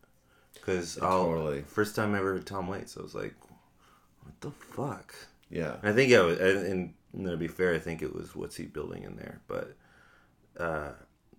[0.55, 1.63] because I'll totally.
[1.63, 3.35] first time I ever heard Tom Waits I was like
[4.23, 5.15] what the fuck
[5.51, 8.35] Yeah, and I think I was and, and to be fair I think it was
[8.35, 9.77] what's he building in there but
[10.59, 10.91] uh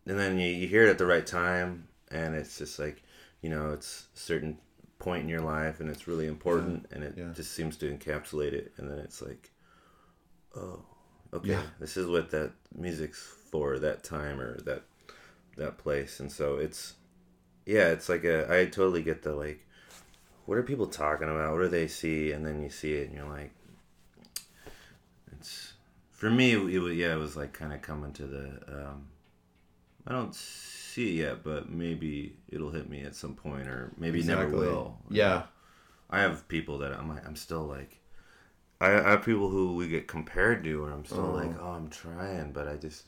[0.06, 3.04] and then you, you hear it at the right time and it's just like
[3.42, 4.58] you know it's a certain
[5.00, 7.30] point in your life and it's really important and it yeah.
[7.36, 9.50] just seems to encapsulate it and then it's like
[10.56, 10.84] oh
[11.34, 11.64] okay Yeah.
[11.80, 13.20] this is what that music's
[13.52, 14.84] for that time or that
[15.62, 16.94] that place and so it's
[17.66, 19.66] yeah it's like a i totally get the like
[20.46, 23.16] what are people talking about what do they see and then you see it and
[23.16, 23.52] you're like
[25.32, 25.74] it's
[26.12, 29.08] for me it, was yeah it was like kind of coming to the um
[30.08, 34.22] i don't see it yet but maybe it'll hit me at some point or maybe
[34.24, 35.44] never will Yeah.
[36.14, 38.02] I have people that I'm like, I'm still like,
[38.82, 41.32] I, I have people who we get compared to, where I'm still Oh.
[41.32, 43.06] like, oh, I'm trying, but I just,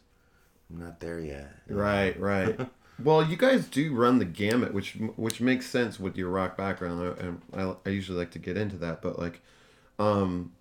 [0.70, 1.52] I'm not there yet.
[1.68, 2.60] Right, right.
[3.04, 7.18] well, you guys do run the gamut, which which makes sense with your rock background,
[7.20, 9.02] and I, I usually like to get into that.
[9.02, 9.42] But like,
[10.00, 10.54] um,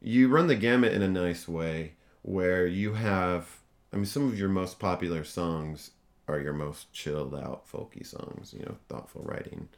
[0.00, 3.60] you run the gamut in a nice way, where you have,
[3.92, 5.92] I mean, some of your most popular songs
[6.28, 8.54] are your most chilled out folky songs.
[8.56, 9.68] You know, thoughtful writing,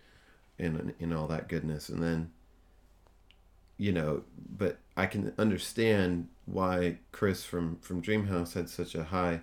[0.59, 2.33] and and all that goodness, and then.
[3.77, 4.23] You know,
[4.57, 9.41] but I can understand why Chris from from Dreamhouse had such a high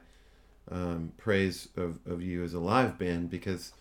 [0.69, 3.73] um, praise of, of you as a live band because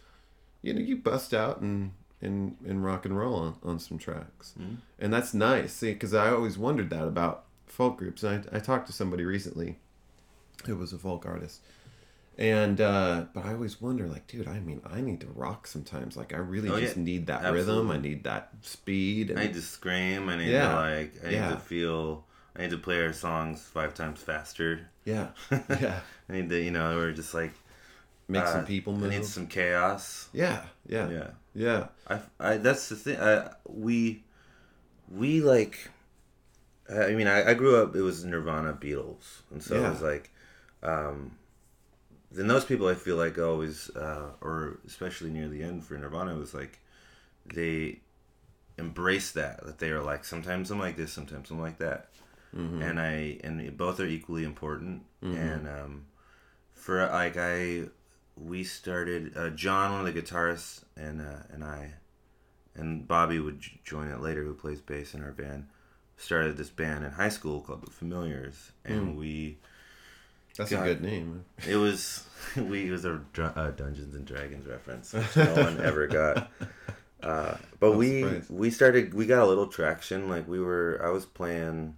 [0.63, 4.55] you know you bust out and and, and rock and roll on, on some tracks.
[4.99, 8.23] And that's nice see because i always wondered that about folk groups.
[8.23, 9.79] And I, I talked to somebody recently
[10.67, 11.61] who was a folk artist
[12.41, 16.17] and uh, but i always wonder like dude i mean i need to rock sometimes
[16.17, 17.03] like i really Oh, just yeah.
[17.03, 20.29] need that rhythm i need that speed and I need to scream.
[20.29, 20.69] I need Yeah.
[20.69, 21.13] to like.
[21.25, 22.25] I need to feel.
[22.57, 24.89] I need to play our songs five times faster.
[25.05, 25.29] yeah
[25.69, 27.53] yeah I need to, you know, we're just like
[28.27, 30.29] make uh, some people I need some chaos.
[30.33, 31.31] yeah yeah Yeah.
[31.55, 33.19] yeah I, I that's the thing.
[33.21, 34.25] I, we,
[35.11, 35.91] we like.
[36.91, 37.95] I mean, I, I grew up.
[37.95, 39.87] It was Nirvana, Beatles, and so Yeah.
[39.87, 40.31] it was like,
[40.83, 41.37] um,
[42.31, 46.35] then those people I feel like always, uh, or especially near the end for Nirvana,
[46.37, 46.79] was like,
[47.53, 48.01] they
[48.79, 52.09] embrace that that they are like sometimes I'm like this, sometimes I'm like that,
[52.83, 55.03] and I and both are equally important.
[55.23, 56.07] And um,
[56.73, 57.85] for like I,
[58.37, 61.95] we started uh, John, one of the guitarists, and uh, and I,
[62.75, 65.67] and Bobby would j- join it later, who plays bass in our band.
[66.17, 69.59] Started this band in high school called the Familiars, and we
[70.57, 70.83] that's God.
[70.87, 72.25] a good name it was
[72.57, 76.51] we it was a uh, Dungeons and Dragons reference, which no one ever got.
[77.23, 78.51] Uh, but I'm we surprised.
[78.51, 80.29] we started we got a little traction.
[80.31, 81.97] Like we were, I was playing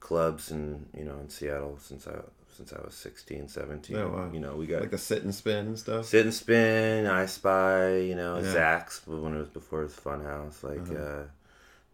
[0.00, 2.16] clubs in you know in Seattle since I
[2.56, 3.96] since I was 16, 17.
[3.96, 4.30] Oh, wow.
[4.32, 7.24] You know we got like the sit and spin and stuff Sit and Spin, I
[7.24, 8.52] Spy, you know, Yeah.
[8.54, 11.02] Zax when it was before it was Funhouse, like Uh-huh.
[11.22, 11.22] uh,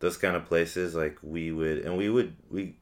[0.01, 0.95] those kind of places.
[0.97, 2.75] Like we would, and we would we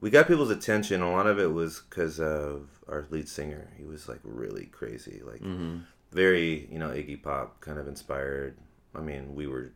[0.00, 1.00] we got people's attention.
[1.02, 3.72] A lot of it was because of our lead singer.
[3.76, 5.78] He was like really crazy, like Mm-hmm.
[6.12, 8.56] very you know Iggy Pop kind of inspired.
[8.94, 9.72] I mean, we were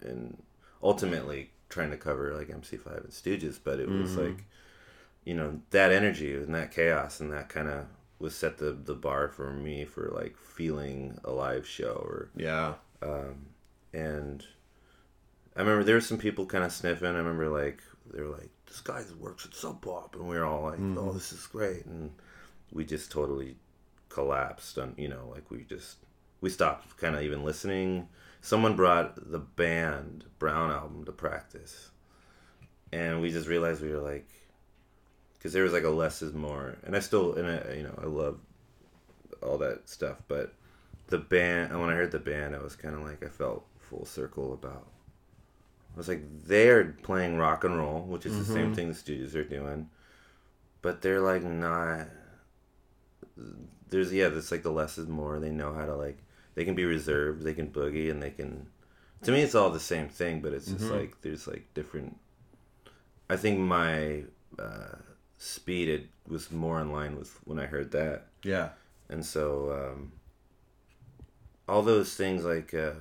[0.00, 0.42] and
[0.82, 4.24] ultimately trying to cover like MC5 and Stooges, but it was Mhm.
[4.26, 4.44] like
[5.24, 7.86] you know that energy and that chaos and that kind of
[8.18, 12.74] was set the the bar for me for like feeling a live show or yeah
[13.02, 13.46] um
[13.92, 14.44] and
[15.56, 17.08] I remember there were some people kind of sniffing.
[17.14, 20.46] I remember like they were like, "This guy works at Sub Pop," and we were
[20.46, 21.12] all like, "Oh, mm-hmm.
[21.12, 22.10] this is great," and
[22.72, 23.56] we just totally
[24.08, 24.78] collapsed.
[24.78, 25.98] On you know, like we just
[26.40, 28.08] we stopped kind of even listening.
[28.40, 31.90] Someone brought the band Brown album to practice,
[32.90, 34.30] and we just realized we were like,
[35.34, 37.98] because there was like a less is more, and I still and I you know
[38.02, 38.40] I love
[39.42, 40.54] all that stuff, but
[41.08, 43.66] the band and when I heard the band, I was kind of like I felt
[43.80, 44.91] full circle about.
[45.94, 49.34] I was like they're playing rock and roll, which is the same thing the Stooges
[49.34, 49.90] are doing,
[50.80, 52.06] but they're like not.
[53.88, 55.38] There's yeah, there's like the less is more.
[55.38, 56.18] They know how to like
[56.54, 58.68] they can be reserved, they can boogie, and they can.
[59.24, 62.18] To me, it's all the same thing, but it's just like there's like different.
[63.28, 64.24] I think my
[64.58, 64.96] uh,
[65.36, 68.70] speed it was more in line with when I heard that yeah
[69.08, 70.12] and so um,
[71.68, 72.92] all those things like uh,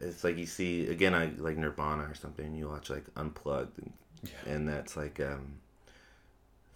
[0.00, 3.92] it's like you see again I like Nirvana or something you watch like Unplugged and,
[4.46, 5.58] and that's like um,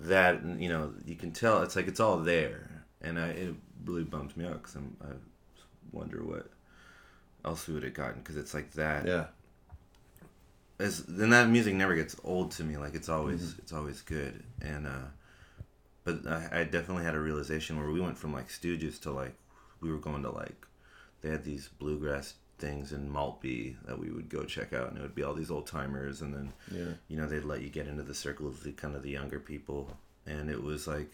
[0.00, 3.54] that you know you can tell it's like it's all there and I, it
[3.84, 5.12] really bums me out because I
[5.92, 6.50] wonder what
[7.44, 9.26] else we would have gotten because it's like that yeah
[10.78, 12.76] as then that music never gets old to me.
[12.76, 14.42] Like it's always it's always good.
[14.60, 15.08] And uh
[16.04, 19.34] but I, I definitely had a realization where we went from like Stooges to like
[19.80, 20.66] we were going to like
[21.22, 25.02] they had these bluegrass things in Maltby that we would go check out, and it
[25.02, 27.86] would be all these old timers, and then yeah you know they'd let you get
[27.86, 29.96] into the circle of the kind of the younger people,
[30.26, 31.10] and it was like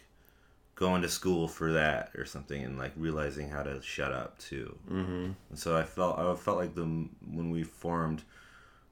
[0.81, 4.79] going to school for that or something and like realizing how to shut up too.
[4.91, 5.31] Mm-hmm.
[5.51, 8.23] And so I felt I felt like the when we formed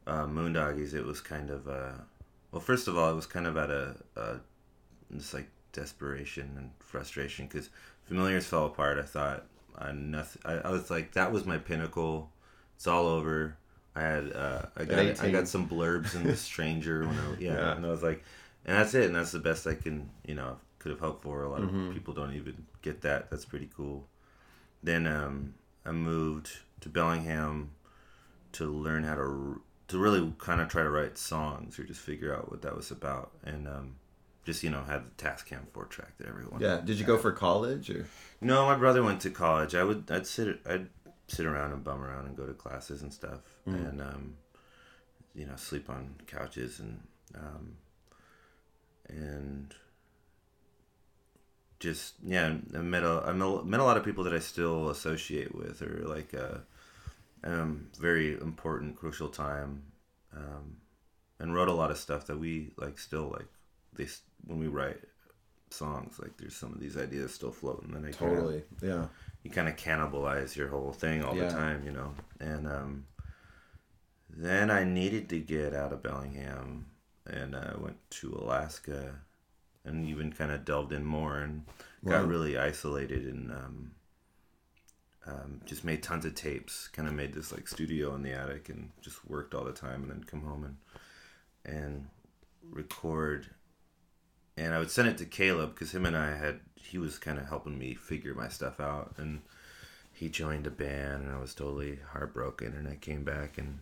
[0.07, 1.93] uh, Moondoggies, it was kind of uh,
[2.53, 4.37] well, first of all, it was kind of at a, a
[5.17, 7.71] just like desperation and frustration because
[8.05, 8.99] Familiars fell apart.
[8.99, 9.45] I thought
[9.77, 10.43] I nothing.
[10.45, 12.31] I, I was like that was my pinnacle.
[12.79, 13.57] It's all over.
[13.97, 17.55] I had uh, I got I got some blurbs in the Stranger when I yeah,
[17.55, 17.77] Yeah.
[17.77, 18.23] and I was like,
[18.65, 21.43] and that's it, and that's the best I can you know could have hoped for.
[21.43, 21.89] A lot Mm-hmm.
[21.89, 23.31] of people don't even get that.
[23.31, 24.07] That's pretty cool.
[24.85, 25.55] Then um,
[25.85, 26.51] I moved
[26.83, 27.73] to Bellingham
[28.53, 32.33] to learn how to to really kind of try to write songs or just figure
[32.33, 33.97] out what that was about, and um,
[34.45, 36.61] just you know had the Tascam four track that everyone.
[36.61, 36.81] Yeah.
[36.85, 38.07] Did you go for college or?
[38.41, 39.75] No, my brother went to college.
[39.75, 40.87] I would I'd sit I'd
[41.29, 44.35] sit around and bum around and go to classes and stuff, and um,
[45.35, 47.01] you know sleep on couches and
[47.35, 47.77] um,
[49.09, 49.75] and
[51.81, 55.55] just yeah I met a I met a lot of people that I still associate
[55.55, 56.63] with or like a
[57.45, 59.83] um, very important crucial time
[60.37, 60.79] um,
[61.39, 63.47] and wrote a lot of stuff that we like still like
[63.95, 64.07] they
[64.47, 64.99] when we write
[65.71, 68.65] songs like there's some of these ideas still floating and I Totally.
[68.83, 69.07] Yeah.
[69.43, 71.45] You kind of cannibalize your whole thing all Yeah.
[71.45, 72.15] the time, you know.
[72.41, 73.07] And um,
[74.31, 76.87] then I needed to get out of Bellingham,
[77.27, 79.21] and I went to Alaska,
[79.85, 81.65] and even kind of delved in more, and
[82.07, 82.29] got Wow.
[82.29, 83.91] really isolated, and um,
[85.27, 86.89] um, just made tons of tapes.
[86.89, 90.03] Kind of made this like studio in the attic, and just worked all the time,
[90.03, 90.77] and then come home and
[91.65, 92.07] and
[92.71, 93.49] record
[94.59, 97.39] and I would send it to Caleb because him and I had he was kind
[97.39, 99.43] of helping me figure my stuff out, and
[100.13, 103.79] he joined a band, and I was totally heartbroken, and I came back, and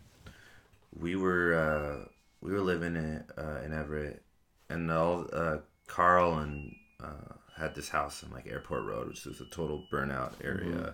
[0.97, 2.09] we were uh,
[2.41, 4.21] we were living in uh, in Everett,
[4.69, 5.57] and all uh,
[5.87, 10.33] Carl and uh, had this house on like Airport Road, which was a total burnout
[10.43, 10.93] area,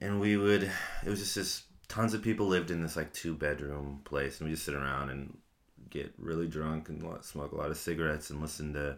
[0.00, 3.34] and we would it was just this tons of people lived in this like two
[3.34, 5.38] bedroom place, and we just sit around and
[5.92, 8.96] get really drunk and smoke a lot of cigarettes and listen to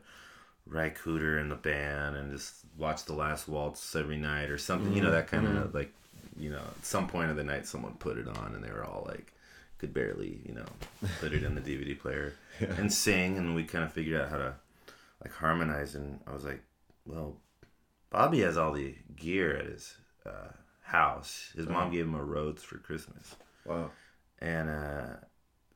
[0.67, 4.93] Ry Cooder and the band and just watch the last waltz every night or something.
[4.95, 5.93] You know that kind of like,
[6.39, 8.85] you know, at some point of the night someone put it on and they were
[8.85, 9.33] all like,
[9.79, 10.65] could barely, you know,
[11.21, 14.39] put it in the DVD player and sing and we kind of figured out how
[14.39, 14.55] to
[15.23, 16.63] like harmonize and I was like,
[17.05, 17.37] well,
[18.11, 21.51] Bobby has all the gear at his uh, house.
[21.57, 23.35] His mom gave him a Rhodes for Christmas
[23.67, 23.91] Wow.
[24.41, 25.17] and uh,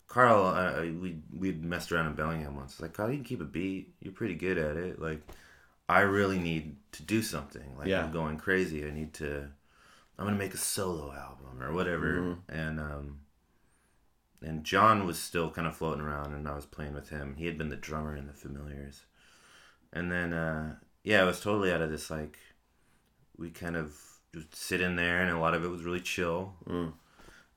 [0.08, 2.72] Carl, uh, we we'd messed around in Bellingham once.
[2.72, 3.94] It's like, Carl, you can keep a beat.
[4.00, 5.00] You're pretty good at it.
[5.00, 5.20] Like,
[5.88, 7.76] I really need to do something.
[7.76, 8.04] Like, Yeah.
[8.04, 8.86] I'm going crazy.
[8.86, 9.48] I need to.
[10.18, 12.38] I'm gonna make a solo album or whatever.
[12.48, 13.20] And um,
[14.42, 17.34] and John was still kind of floating around, and I was playing with him.
[17.36, 19.02] He had been the drummer in the Familiars,
[19.92, 22.38] and then uh, yeah, it was totally out of this like.
[23.36, 23.96] We kind of
[24.34, 26.54] just sit in there, and a lot of it was really chill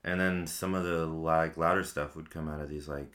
[0.04, 3.12] and then some of the like louder stuff would come out of these like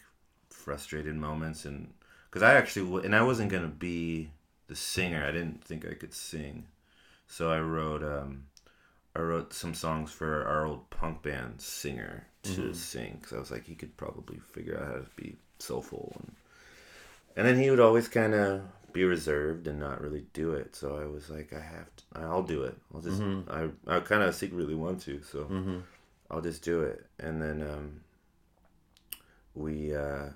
[0.49, 1.93] frustrated moments and
[2.29, 4.29] because i actually w- and i wasn't gonna be
[4.67, 5.25] the singer.
[5.25, 6.67] I didn't think i could sing.
[7.27, 8.45] So i wrote um
[9.15, 12.73] i wrote some songs for our old punk band singer to mm-hmm.
[12.73, 16.35] sing because i was like he could probably figure out how to be soulful and
[17.35, 18.61] and then he would always kind of
[18.93, 20.75] be reserved and not really do it.
[20.75, 22.77] So i was like i have to i'll do it.
[22.93, 23.51] I'll just mm-hmm.
[23.89, 25.79] i i kind of secretly want to so mm-hmm.
[26.30, 27.05] I'll just do it.
[27.19, 28.01] And then um,
[29.55, 30.30] we uh,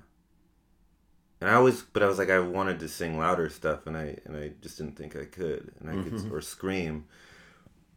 [1.42, 4.18] and I always, but I was like, I wanted to sing louder stuff, and I
[4.26, 7.06] and I just didn't think I could, and I could or scream.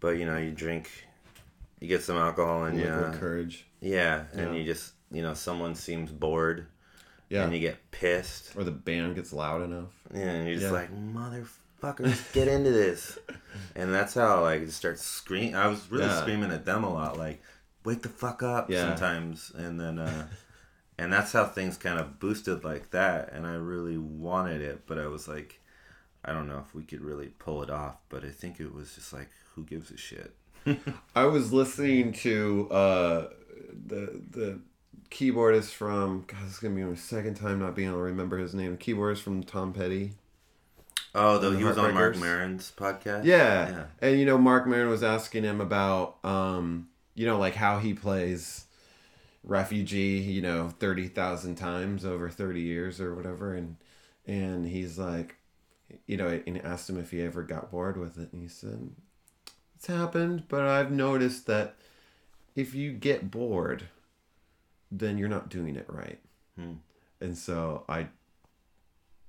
[0.01, 0.91] But you know, you drink,
[1.81, 3.67] you get some alcohol, and yeah, courage.
[3.81, 4.61] yeah, and Yeah.
[4.61, 6.67] you just you know, someone seems bored,
[7.29, 7.45] Yeah.
[7.45, 9.93] and you get pissed, or the band gets loud enough.
[10.13, 10.73] yeah, and you're just Yeah.
[10.73, 13.19] like, motherfuckers, get into this.
[13.77, 15.55] And that's how like it starts screaming.
[15.55, 16.21] I was really Yeah.
[16.23, 17.41] screaming at them a lot, like,
[17.85, 18.89] wake the fuck up Yeah.
[18.89, 19.53] sometimes.
[19.55, 20.27] And then, uh,
[20.99, 23.33] and that's how things kind of boosted like that.
[23.33, 25.61] And I really wanted it, but I was like,
[26.25, 27.97] I don't know if we could really pull it off.
[28.09, 30.35] But I think it was just like, who gives a shit?
[31.15, 33.29] I was listening to uh,
[33.87, 34.59] the the
[35.11, 38.39] keyboardist from God, this is gonna be my second time not being able to remember
[38.39, 38.77] his name.
[38.79, 40.13] Keyboardist from Tom Petty.
[41.15, 42.17] Oh, though he was on Marc?
[42.17, 43.25] Maron's podcast.
[43.25, 43.69] Yeah.
[43.69, 43.85] Yeah.
[44.01, 47.95] And you know, Marc Maron was asking him about um, you know, like how he
[47.95, 48.67] plays
[49.43, 53.77] refugee, you know, thirty thousand times over thirty years or whatever, and
[54.27, 55.37] and he's like
[56.07, 58.91] you know, and asked him if he ever got bored with it, and he said,
[59.77, 61.77] It's happened, but I've noticed that
[62.55, 63.85] if you get bored,
[64.91, 66.21] then you're not doing it right.
[66.57, 66.75] Hmm.
[67.21, 68.09] And so I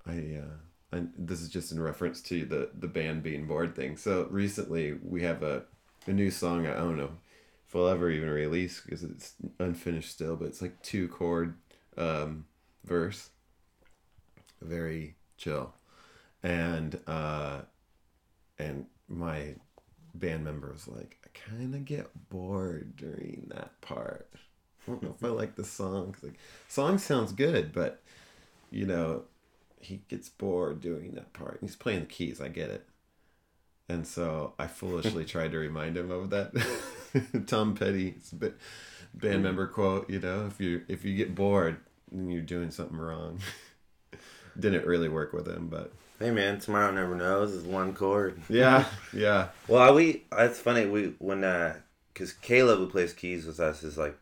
[0.05, 0.57] I uh
[0.91, 3.97] and this is just in reference to the the band being bored thing.
[3.97, 5.63] So recently we have a
[6.07, 6.67] a new song.
[6.67, 6.97] I don't
[7.75, 11.55] we'll ever even release because it's unfinished still, but it's like two chord
[11.97, 12.45] um,
[12.85, 13.29] verse,
[14.61, 15.73] very chill,
[16.41, 17.61] and uh,
[18.57, 19.55] and my
[20.13, 24.29] band member was like, I kind of get bored during that part.
[24.87, 26.13] I don't know if I like the song.
[26.13, 28.01] 'cause, like, song sounds good, but
[28.71, 29.23] you know,
[29.79, 31.57] he gets bored doing that part.
[31.61, 32.39] He's playing the keys.
[32.41, 32.85] I get it.
[33.89, 36.51] And so I foolishly tried to remind him of that
[37.47, 38.53] Tom Petty's ba-
[39.13, 40.09] band member quote.
[40.09, 41.77] You know, if you if you get bored,
[42.11, 43.39] then you're doing something wrong.
[44.59, 48.41] Didn't really work with him, but Hey man, tomorrow never knows is one chord.
[48.49, 51.77] yeah, yeah, Well, we it's funny we when uh
[52.13, 54.17] because Caleb who plays keys with us is like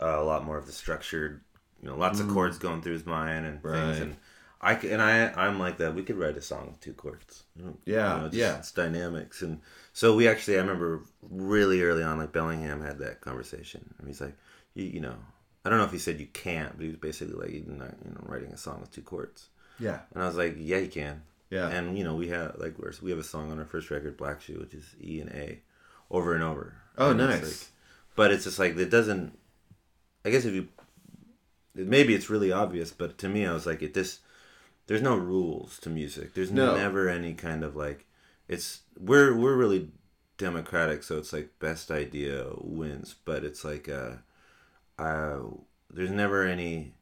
[0.00, 1.42] uh, a lot more of the structured,
[1.82, 3.74] you know, lots of chords going through his mind and Right.
[3.74, 4.16] things and.
[4.62, 5.94] I and I I'm like that.
[5.94, 7.44] We could write a song with two chords.
[7.56, 8.58] Yeah, you know, yeah.
[8.58, 9.60] It's dynamics, and
[10.00, 14.20] so we actually I remember really early on, like Bellingham had that conversation, and he's
[14.20, 14.34] like,
[14.74, 15.16] you, you know,
[15.64, 17.92] I don't know if he said you can't, but he was basically like, you know,
[18.32, 19.48] writing a song with two chords,
[19.78, 21.68] yeah, and I was like, yeah, you can, yeah.
[21.68, 24.16] and you know, we have like we're, we have a song on our first record,
[24.16, 25.58] Black Shoe, which is E and A,
[26.10, 26.76] over and over.
[26.96, 27.42] Oh, And it's nice.
[27.60, 27.68] like-
[28.16, 29.38] but it's just like it doesn't.
[30.24, 30.68] I guess if you,
[31.74, 34.20] maybe it's really obvious, but to me, I was like, it just.
[34.86, 36.34] There's no rules to music.
[36.34, 36.74] There's No.
[36.76, 38.06] never any kind of like.
[38.50, 39.90] It's we're we're really
[40.38, 43.14] democratic, so it's like best idea wins.
[43.24, 44.16] But it's like uh,
[44.98, 45.38] uh,
[45.88, 46.94] there's never any.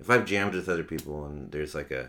[0.00, 2.08] If I've jammed with other people and there's like a,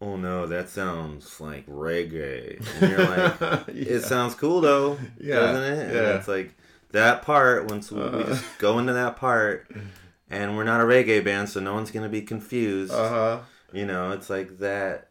[0.00, 3.40] oh no, that sounds like reggae, and you're like,
[3.74, 3.96] Yeah.
[3.96, 5.86] it sounds cool though, Yeah, doesn't it?
[5.88, 6.00] And yeah.
[6.12, 6.16] Uh.
[6.18, 6.54] it's like
[6.92, 7.66] that part.
[7.68, 9.68] Once we, we just go into that part,
[10.30, 12.92] and we're not a reggae band, so no one's gonna be confused.
[12.92, 13.38] Uh huh.
[13.72, 15.07] You know, it's like that.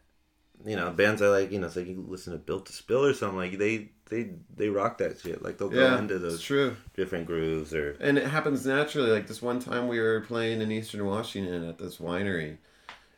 [0.68, 3.06] You know, bands are like you know, it's like you listen to Built to Spill
[3.06, 5.42] or something like they they they rock that shit.
[5.42, 6.76] Like they'll go into those true.
[6.94, 9.10] different grooves or And it happens naturally.
[9.10, 12.58] Like this one time we were playing in Eastern Washington at this winery,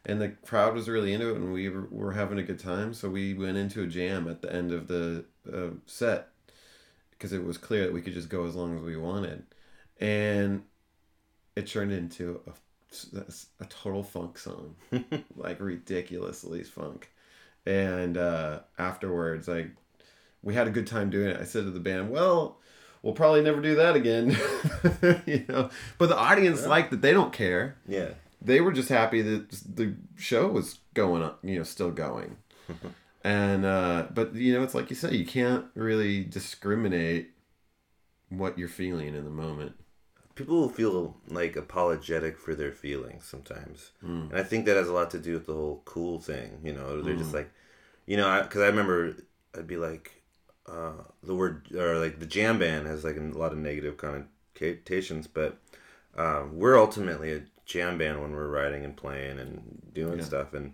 [0.05, 2.93] and the crowd was really into it, and we were, were having a good time.
[2.93, 6.27] So we went into a jam at the end of the uh, set
[7.09, 9.41] because it was clear that we could just go as long as we wanted,
[9.99, 10.61] and
[11.55, 13.23] it turned into a,
[13.59, 14.75] a total funk song,
[15.35, 17.09] like ridiculously funk.
[17.65, 19.67] And uh, afterwards, I
[20.41, 21.39] we had a good time doing it.
[21.39, 22.59] I said to the band, "Well,
[23.01, 24.37] we'll probably never do that again,"
[25.25, 25.69] you know.
[25.97, 27.01] But the audience liked that.
[27.01, 27.77] They don't care.
[27.87, 28.11] yeah.
[28.41, 32.37] They were just happy that the show was going on, you know, still going.
[33.23, 37.31] and uh, but you know, it's like you said, you can't really discriminate
[38.29, 39.73] what you're feeling in the moment.
[40.39, 43.91] People feel like apologetic for their feelings sometimes.
[44.29, 46.73] And i think that has a lot to do with the whole cool thing you
[46.73, 47.01] know?
[47.01, 47.51] They're just like
[48.05, 49.15] you know because I, remember
[49.57, 50.23] i'd be like
[50.67, 55.27] uh, the word or like the jam band has like a lot of negative connotations
[55.27, 55.57] but
[56.15, 60.25] um, we're ultimately a jam band when we're writing and playing and doing Yeah.
[60.25, 60.73] stuff and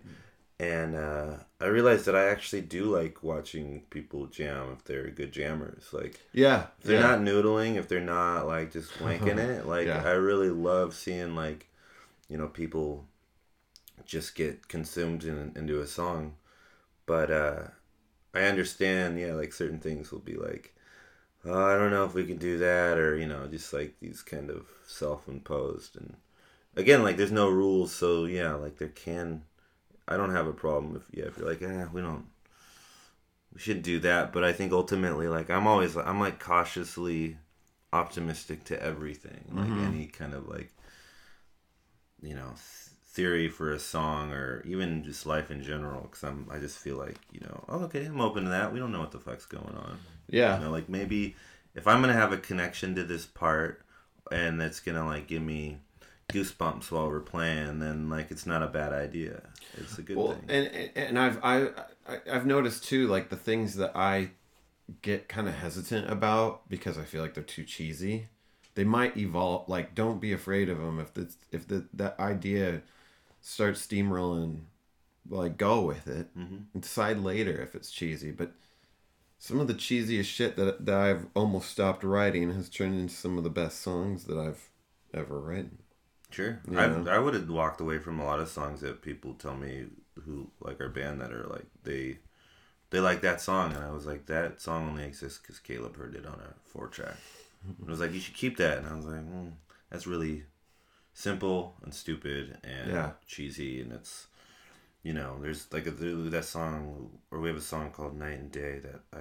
[0.58, 5.32] and uh, I realized that I actually do like watching people jam if they're good
[5.32, 5.88] jammers.
[5.92, 7.00] Like Yeah, if they're yeah.
[7.00, 10.04] not noodling, if they're not like just wanking it, like Yeah.
[10.04, 11.68] I really love seeing like,
[12.28, 13.06] you know, people
[14.04, 16.34] just get consumed in, into a song.
[17.06, 17.64] But uh
[18.34, 20.74] I understand, yeah, like certain things will be like,
[21.44, 24.22] oh, I don't know if we can do that, or you know, just like these
[24.22, 25.96] kind of self-imposed.
[25.96, 26.16] And
[26.76, 29.44] again, like there's no rules, so yeah, like there can.
[30.08, 32.26] I don't have a problem if yeah, if you're like, eh, we don't
[33.56, 37.38] we should do that but i think ultimately like i'm always i'm like cautiously
[37.90, 40.70] optimistic to everything like any kind of like
[42.20, 46.46] you know th- theory for a song or even just life in general because i'm
[46.50, 48.74] i just feel like you know oh, okay i'm open to that.
[48.74, 49.98] We don't know what the fuck's going on.
[50.28, 50.58] Yeah.
[50.58, 51.34] you know like maybe
[51.74, 53.80] if i'm gonna have a connection to this part
[54.30, 55.78] and that's gonna like give me
[56.28, 59.42] goosebumps while we're playing then like it's not a bad idea
[59.78, 61.68] it's a good well, thing and and- and I've I,
[62.08, 64.30] I I've noticed too, like the things that I
[65.02, 68.28] get kind of hesitant about because I feel like they're too cheesy.
[68.74, 69.68] They might evolve.
[69.68, 72.82] Like, don't be afraid of them if the if the that idea
[73.40, 74.62] starts steamrolling.
[75.28, 76.58] Like, go with it mm-hmm.
[76.72, 78.30] and decide later if it's cheesy.
[78.30, 78.52] But
[79.38, 83.36] some of the cheesiest shit that that I've almost stopped writing has turned into some
[83.38, 84.68] of the best songs that I've
[85.12, 85.78] ever written.
[86.30, 86.60] Sure.
[86.76, 89.86] I I would have walked away from a lot of songs that people tell me
[90.24, 92.18] who like our band that are like they
[92.90, 96.14] they like that song and I was like that song only exists because Caleb heard
[96.16, 97.16] it on a four track.
[97.66, 99.52] And it was like you should keep that and I was like mm,
[99.90, 100.44] that's really
[101.14, 103.12] simple and stupid and Yeah.
[103.26, 104.28] cheesy and it's
[105.04, 108.52] you know, there's like a, that song, or we have a song called Night and
[108.52, 109.20] Day that I,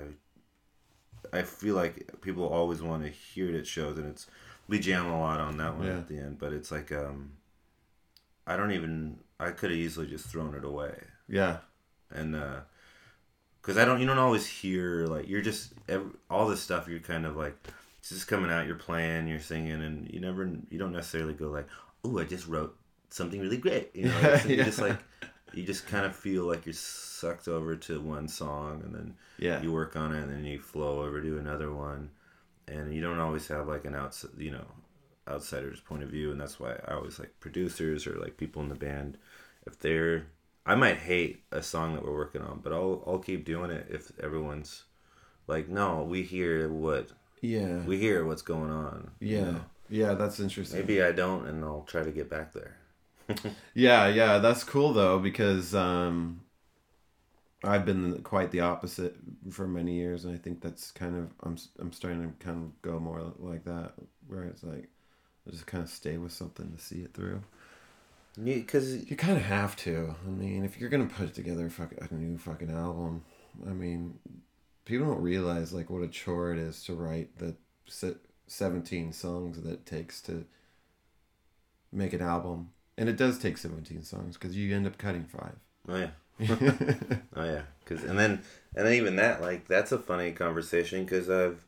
[1.33, 4.27] I feel like people always want to hear it at shows, and it's
[4.67, 5.97] we jam a lot on that one Yeah.
[5.97, 7.33] at the end, but it's like um,
[8.47, 10.95] I don't even I could have easily just thrown it away,
[11.27, 11.57] Yeah.
[12.09, 12.59] and uh,
[13.61, 16.99] because I don't you don't always hear like you're just ev all this stuff you're
[16.99, 17.55] kind of like
[17.99, 21.49] it's just coming out, you're playing, you're singing, and you never you don't necessarily go
[21.49, 21.67] like,
[22.03, 22.77] oh, I just wrote
[23.09, 24.63] something really great, you know, It's- you Yeah.
[24.65, 24.99] just like
[25.53, 29.61] you just kind of feel like you're sucked over to one song and then Yeah.
[29.61, 32.09] you work on it and then you flow over to another one
[32.67, 34.65] and you don't always have like an outside you know
[35.27, 38.69] outsider's point of view and that's why i always like producers or like people in
[38.69, 39.17] the band
[39.65, 40.27] if they're
[40.65, 43.87] i might hate a song that we're working on but i'll i'll keep doing it
[43.89, 44.83] if everyone's
[45.47, 47.09] like no we hear what
[47.41, 47.81] Yeah.
[47.85, 49.45] we hear what's going on you yeah.
[49.51, 49.61] know?
[49.89, 50.79] Yeah, that's interesting.
[50.79, 52.77] maybe i don't and i'll try to get back there
[53.73, 56.41] Yeah, yeah, that's cool though because um,
[57.65, 59.15] I've been quite the opposite
[59.51, 62.81] for many years, and I think that's kind of I'm I'm starting to kind of
[62.81, 63.93] go more like that,
[64.27, 64.89] where it's like
[65.47, 67.41] I just kind of stay with something to see it through.
[68.41, 70.15] because You kind of have to.
[70.25, 73.23] I mean, if you're gonna put together a, fuck, a new fucking album,
[73.67, 74.19] I mean,
[74.85, 77.55] people don't realize like what a chore it is to write the
[77.87, 80.45] se- seventeen songs that it takes to
[81.91, 85.55] make an album, and it does take seventeen songs because you end up cutting five.
[85.87, 86.09] oh yeah
[87.35, 88.41] Oh yeah, cause and then
[88.75, 91.65] and then even that like that's a funny conversation because I've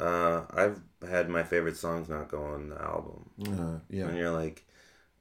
[0.00, 4.30] uh I've had my favorite songs not go on the album Uh, yeah, and you're
[4.30, 4.64] like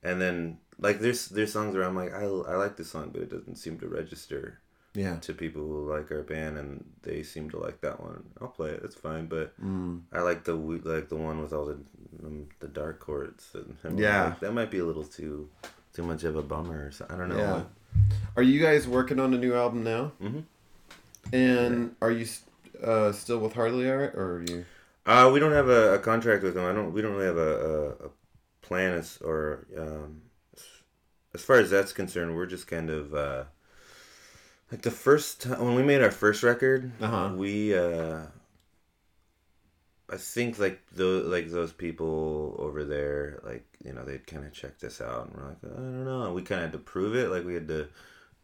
[0.03, 3.21] and then like there's there's songs where I'm like I, I like this song but
[3.23, 4.59] it doesn't seem to register
[4.95, 8.47] yeah, to people who like our band and they seem to like that one I'll
[8.49, 10.01] play it it's fine but mm.
[10.13, 11.79] I like the we- like the one with all the
[12.25, 14.25] um, the dark chords and I'm Yeah.
[14.25, 15.49] like, that might be a little too
[15.93, 17.61] too much of a bummer so, I don't know yeah.
[18.35, 20.11] Are you guys working on a new album now?
[20.21, 20.43] Mhm.
[21.31, 22.25] And are you
[22.83, 24.65] uh, still with Hardly Art, or are you?
[25.05, 26.65] Uh, we don't have a, a contract with them.
[26.65, 26.93] I don't.
[26.93, 28.09] We don't really have a, a, a
[28.61, 30.21] plan as or um,
[31.33, 32.35] as far as that's concerned.
[32.35, 33.43] We're just kind of uh,
[34.71, 36.91] like the first time when we made our first record.
[37.01, 37.31] Uh-huh.
[37.35, 38.21] We uh,
[40.11, 44.53] I think like those like those people over there, like you know, they'd kind of
[44.53, 46.33] checked us out, and we're like, I don't know.
[46.33, 47.29] We kind of had to prove it.
[47.29, 47.87] Like we had to.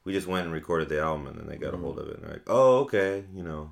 [0.04, 2.18] We just went and recorded the album, and then they got a hold of it,
[2.18, 3.72] and they're like, "Oh, okay," you know.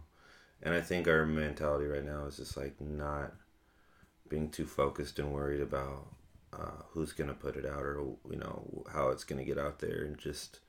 [0.64, 3.34] And I think our mentality right now is just like not
[4.30, 6.08] being too focused and worried about
[6.54, 10.04] uh, who's gonna put it out or you know how it's gonna get out there,
[10.04, 10.60] and just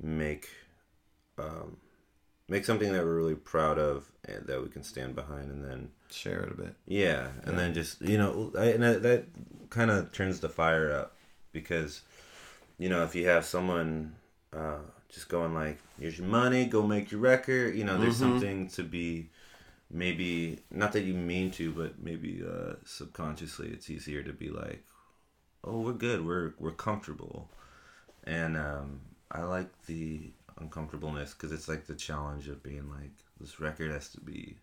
[0.00, 0.48] make
[1.38, 1.76] um,
[2.48, 5.90] make something that we're really proud of and that we can stand behind, and then
[6.14, 6.74] Share it a bit.
[6.86, 9.24] yeah, and then just you know, I, and that, that
[9.70, 11.16] kind of turns the fire up
[11.52, 12.02] because
[12.78, 14.14] you know if you have someone
[14.52, 14.78] uh,
[15.12, 18.82] just going like, "Here's your money, go make your record," you know, there's something to
[18.82, 19.30] be
[19.90, 24.84] maybe not that you mean to, but maybe uh, subconsciously it's easier to be like,
[25.64, 27.48] "Oh, we're good, we're we're comfortable,"
[28.24, 29.00] and um,
[29.30, 33.10] I like the uncomfortableness because it's like the challenge of being like,
[33.40, 34.56] this record has to be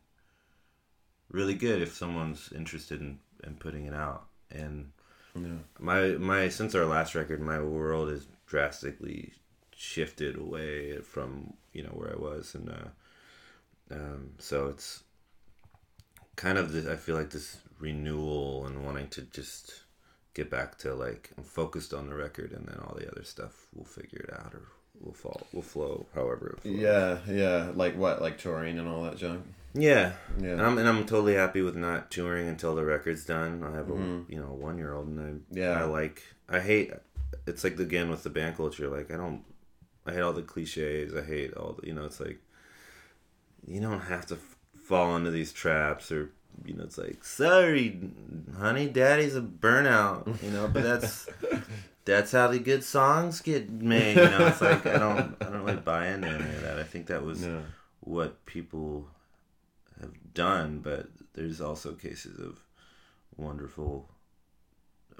[1.31, 4.27] really good if someone's interested in, in putting it out.
[4.49, 4.91] And
[5.35, 5.59] Yeah.
[5.79, 9.33] my my since our last record, my world has drastically
[9.75, 15.03] shifted away from you know where I was, and uh, um, so it's
[16.35, 16.85] kind of this.
[16.87, 19.83] I feel like this renewal and wanting to just
[20.33, 23.67] get back to like I'm focused on the record, and then all the other stuff
[23.73, 24.63] we'll figure it out or
[24.99, 26.75] we'll fall, we'll flow however it flows.
[26.75, 27.71] Yeah, yeah.
[27.73, 28.21] Like what?
[28.21, 29.45] Like touring and all that junk.
[29.73, 30.51] Yeah, Yeah.
[30.51, 33.63] and I'm and I'm totally happy with not touring until the record's done.
[33.63, 33.93] I have a
[34.27, 35.57] you know one year old, and I Mm-hmm.
[35.57, 35.79] Yeah.
[35.81, 36.91] I like I hate
[37.47, 38.89] it's like again with the band culture.
[38.89, 39.43] Like I don't
[40.05, 41.13] I hate all the cliches.
[41.15, 42.39] I hate all the you know it's like
[43.65, 46.31] you don't have to f- fall into these traps or
[46.65, 47.97] you know it's like sorry
[48.57, 51.29] honey daddy's a burnout you know but that's
[52.05, 55.63] that's how the good songs get made you know it's like i don't i don't
[55.63, 57.61] really buy into any of that i think that was No.
[58.01, 59.07] what people
[60.01, 62.59] have done, but there's also cases of
[63.37, 64.09] wonderful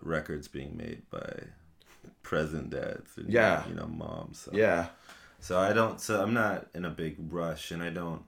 [0.01, 1.43] records being made by
[2.23, 3.67] present dads and Yeah.
[3.67, 4.39] you know moms.
[4.39, 4.51] So.
[4.53, 4.87] Yeah.
[5.39, 5.99] So I don't.
[5.99, 8.23] So I'm not in a big rush, and I don't.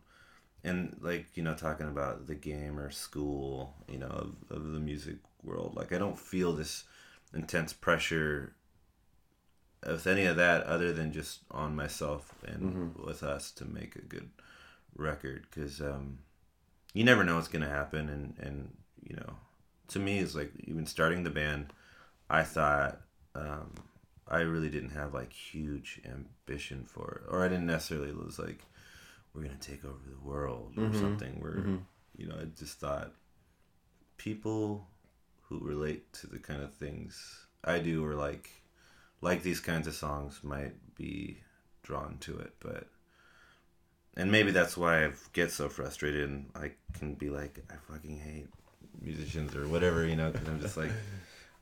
[0.64, 4.80] And like you know, talking about the game or school, you know, of, of the
[4.80, 6.86] music world, like I don't feel this
[7.34, 8.56] intense pressure
[9.86, 14.02] with any of that, other than just on myself and with us to make a
[14.02, 14.30] good
[14.96, 16.20] record, because um,
[16.94, 19.36] you never know what's gonna happen, and and you know,
[19.90, 21.74] to me, it's like even starting the band,
[22.30, 23.02] I thought.
[23.36, 23.74] Um,
[24.28, 28.64] I really didn't have like huge ambition for it, or I didn't necessarily was like,
[29.34, 31.42] we're gonna take over the world or something.
[31.42, 31.58] Where
[32.16, 33.12] you know, I just thought
[34.18, 34.88] people
[35.50, 38.50] who relate to the kind of things I do or like
[39.22, 41.40] like these kinds of songs might be
[41.82, 42.88] drawn to it, but
[44.16, 48.18] and maybe that's why I get so frustrated and I can be like I fucking
[48.20, 48.48] hate
[49.02, 50.92] musicians or whatever, you know, because I'm just like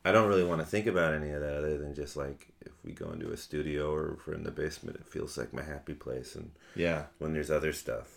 [0.04, 2.72] I don't really want to think about any of that other than just like if
[2.84, 5.62] we go into a studio or if we're in the basement, it feels like my
[5.62, 7.04] happy place, and Yeah.
[7.18, 8.08] when there's other stuff,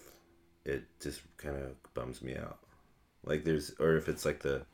[0.66, 2.58] it just kind of bums me out.
[3.24, 4.66] Like there's, or if it's like the,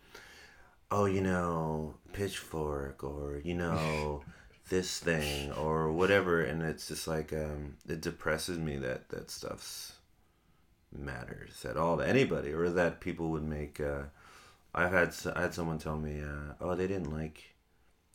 [0.89, 4.24] oh, you know, pitchfork, or you know,
[4.72, 9.93] this thing, or whatever, and it's just like, um, it depresses me that that stuff's
[10.91, 13.80] matters at all to anybody, or that people would make.
[13.80, 14.03] Uh,
[14.74, 17.53] I've had I had someone tell me, uh, oh, they didn't like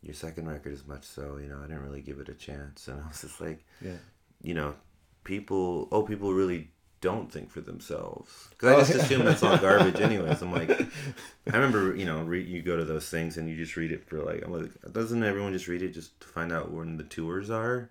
[0.02, 2.88] your second record as much, so you know, I didn't really give it a chance,
[2.88, 4.00] and I was just like Yeah.
[4.42, 4.74] you know,
[5.24, 6.70] people, oh, people really
[7.00, 8.48] don't think for themselves.
[8.50, 8.78] Because I oh.
[8.80, 9.02] just Oh, yeah.
[9.02, 10.42] assume that's all garbage, anyways.
[10.42, 10.86] I'm like, I
[11.56, 14.18] remember, you know, re- you go to those things and you just read it for
[14.22, 17.50] like, I'm like, doesn't everyone just read it just to find out when the tours
[17.50, 17.90] are?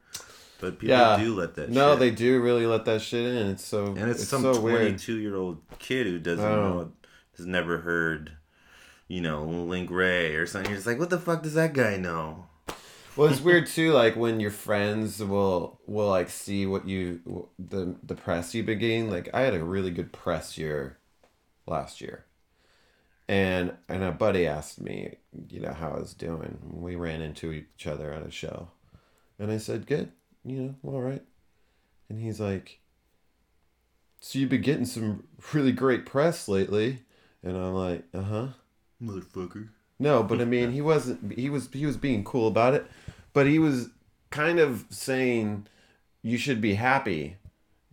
[0.60, 1.18] But people Yeah.
[1.18, 1.70] do let that.
[1.70, 1.99] No, shit.
[1.99, 3.47] they do really let that shit in.
[3.47, 4.80] It's so and it's, some so weird.
[4.82, 6.56] 22 year old kid who doesn't Oh.
[6.56, 6.91] know,
[7.38, 8.32] has never heard,
[9.08, 10.72] you know, Link Wray or something.
[10.72, 12.45] You're just like, what the fuck does that guy know?
[13.16, 13.93] Well, it's weird too.
[13.93, 18.80] Like when your friends will will like see what you the the press you've been
[18.80, 19.09] getting.
[19.09, 20.97] Like I had a really good press year
[21.66, 22.26] last year,
[23.28, 25.16] and and a buddy asked me,
[25.49, 26.59] you know, how I was doing.
[26.70, 28.70] We ran into each other at a show,
[29.39, 30.11] and I said, "Good,
[30.43, 31.24] you know, all right."
[32.09, 32.80] And he's like,
[34.20, 36.99] "So you've been getting some really great press lately,"
[37.41, 38.47] and I'm like, "Uh huh."
[39.01, 39.70] Motherfucker.
[39.99, 41.38] No, but I mean, he wasn't.
[41.38, 41.70] He was.
[41.72, 42.86] He was being cool about it,
[43.36, 43.90] but he was
[44.32, 45.68] kind of saying
[46.24, 47.36] you should be happy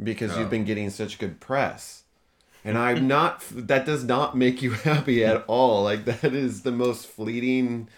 [0.02, 0.40] because Oh.
[0.40, 2.04] you've been getting such good press.
[2.64, 3.42] And I'm not.
[3.50, 5.82] That does not make you happy at all.
[5.84, 7.88] Like that is the most fleeting,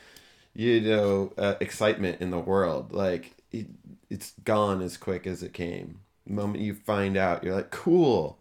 [0.54, 2.92] you know, uh, excitement in the world.
[2.92, 3.66] Like it,
[4.10, 6.00] it's gone as quick as it came.
[6.26, 8.38] The moment you find out, you're like, cool.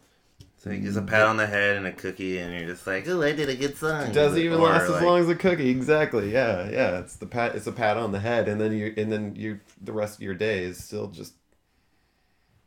[0.63, 3.21] So it's a pat on the head and a cookie, and you're just like, oh,
[3.21, 4.03] I did a good song.
[4.03, 5.69] It doesn't even Or, last as long as a cookie.
[5.69, 6.31] Exactly.
[6.31, 6.99] Yeah, yeah.
[6.99, 7.53] It's the pat.
[7.53, 10.21] It's a pat on the head, and then you, and then you, the rest of
[10.21, 11.33] your day is still just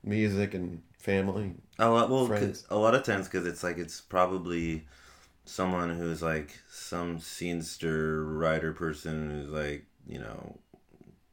[0.04, 1.54] music and family.
[1.78, 2.30] A lot, well,
[2.68, 4.86] a lot of times because it's like it's probably
[5.46, 10.58] someone who's like some scenester writer person who's like you know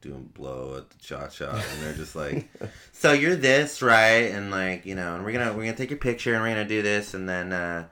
[0.04, 2.48] doing blow at the cha cha, and they're just like,
[2.92, 5.98] so you're this right, and like you know, and we're gonna we're gonna take your
[5.98, 7.86] picture and we're gonna do this, and then uh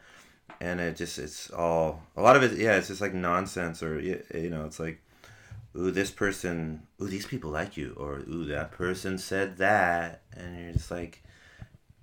[0.61, 3.99] and it just it's all a lot of it, yeah, it's just like nonsense or
[3.99, 5.03] you know, it's like.
[5.75, 6.83] Ooh, this person.
[7.01, 11.23] Ooh, these people like you, or ooh, that person said that, and you're just like,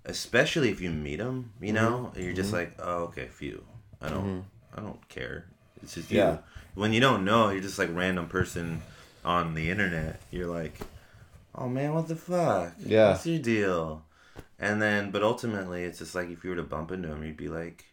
[0.05, 2.19] especially if you meet them, you know, mm-hmm.
[2.19, 2.55] you're just mm-hmm.
[2.57, 3.63] like, oh, okay, phew.
[4.01, 4.39] I don't, mm-hmm.
[4.79, 5.45] I don't care.
[5.83, 6.17] It's just you.
[6.17, 6.37] Yeah.
[6.73, 8.81] When you don't know, you're just like random person
[9.29, 10.19] on the internet.
[10.31, 10.73] You're like,
[11.53, 12.73] oh man, what the fuck?
[12.79, 13.11] Yeah.
[13.11, 14.03] What's your deal?
[14.57, 17.37] And then, but ultimately, it's just like if you were to bump into him, you'd
[17.37, 17.85] be like,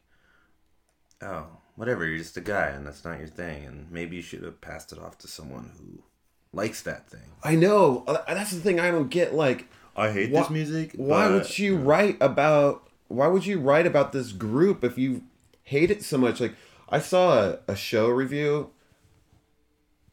[1.23, 2.05] oh, whatever.
[2.07, 3.65] You're just a guy, and that's not your thing.
[3.67, 6.03] And maybe you should have passed it off to someone who
[6.53, 7.29] likes that thing.
[7.45, 8.03] I know.
[8.07, 9.35] Uh, That's the thing I don't get.
[9.35, 10.93] Like, I hate Wha- this music.
[10.97, 12.83] why but- would you write about?
[13.09, 15.23] Why would you write about this group if you
[15.63, 16.41] hate it so much?
[16.41, 16.55] Like,
[16.89, 18.71] I saw a, a show review,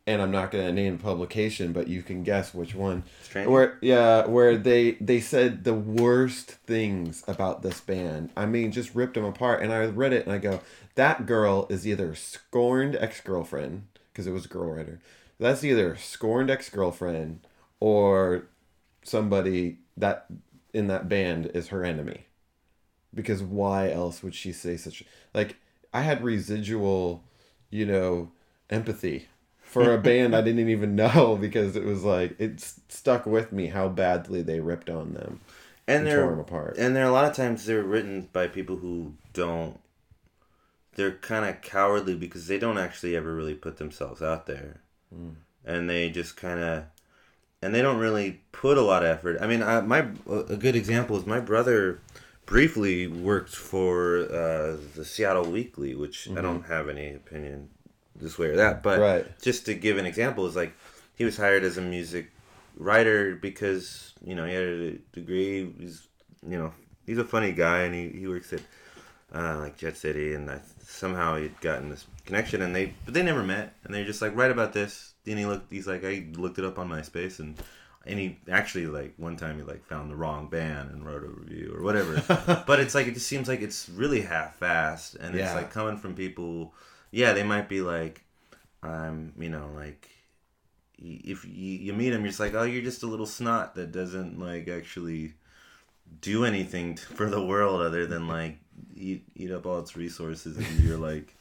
[0.06, 3.04] and I'm not gonna name the publication, but you can guess which one.
[3.22, 3.50] Stranger?
[3.50, 8.32] Where yeah, where they they said the worst things about this band.
[8.36, 9.62] I mean, just ripped them apart.
[9.62, 10.62] And I read it and I go,
[10.96, 15.00] that girl is either scorned ex girlfriend because it was a girl writer.
[15.40, 17.48] That's either scorned ex girlfriend
[17.80, 18.48] or
[19.04, 20.26] somebody that
[20.74, 22.26] in that band is her enemy.
[23.14, 25.56] Because why else would she say such like
[25.94, 27.24] I had residual,
[27.70, 28.32] you know,
[28.70, 29.28] empathy
[29.74, 32.60] for a band I didn't even know because it was like it
[32.90, 35.42] stuck with me how badly they ripped on them
[35.88, 36.78] and and they're tore them apart.
[36.78, 39.80] and there are a lot of times they're written by people who don't
[40.96, 44.82] they're kind of cowardly because they don't actually ever really put themselves out there.
[45.66, 46.86] And they just kind of
[47.64, 49.38] and they don't really put a lot of effort.
[49.42, 52.00] I mean I, my a good example is my brother
[52.46, 57.70] briefly worked for uh, the seattle weekly which i don't have any opinion
[58.16, 59.42] this way or that but Right.
[59.42, 60.74] just to give an example is like
[61.16, 62.32] he was hired as a music
[62.78, 66.08] writer because you know he had a degree he's
[66.48, 66.74] you know
[67.06, 68.62] he's a funny guy and he, he works at
[69.36, 73.24] uh, like Jet City, and I, somehow he'd gotten this connection, and they but they
[73.24, 75.16] never met, and they're just like write about this.
[75.24, 77.58] Then he looked, he's like I looked it up on MySpace, and
[78.06, 81.28] and he actually like one time he like found the wrong band and wrote a
[81.30, 82.22] review or whatever.
[82.68, 85.46] but it's like it just seems like it's really half-assed, and Yeah.
[85.46, 86.76] it's like coming from people.
[87.14, 88.24] Yeah, they might be like,
[88.82, 90.10] I'm, you know, like
[90.98, 93.92] if you, you meet them, you're just like, oh, you're just a little snot that
[93.92, 95.34] doesn't like actually
[96.22, 98.58] do anything t- for the world other than like
[98.96, 101.36] eat eat up all its resources, and you're like,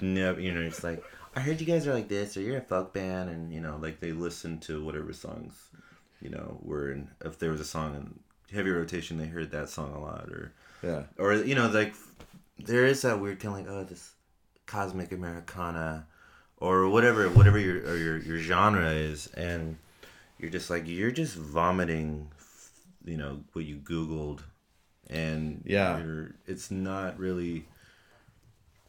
[0.00, 1.02] no, you know, it's like.
[1.36, 3.78] I heard you guys are like this, or you're a folk band, and you know,
[3.80, 5.52] like they listen to whatever songs,
[6.22, 7.10] you know, were in.
[7.24, 10.52] If there was a song in heavy rotation, they heard that song a lot, or
[10.82, 11.02] Yeah.
[11.18, 11.94] or you know like
[12.58, 14.12] there is that weird kind of like oh this
[14.66, 16.06] cosmic americana
[16.58, 19.76] or whatever whatever your or your your genre is and
[20.38, 22.28] you're just like you're just vomiting
[23.04, 24.40] you know what you googled
[25.08, 25.98] and Yeah.
[26.02, 27.66] you're, it's not really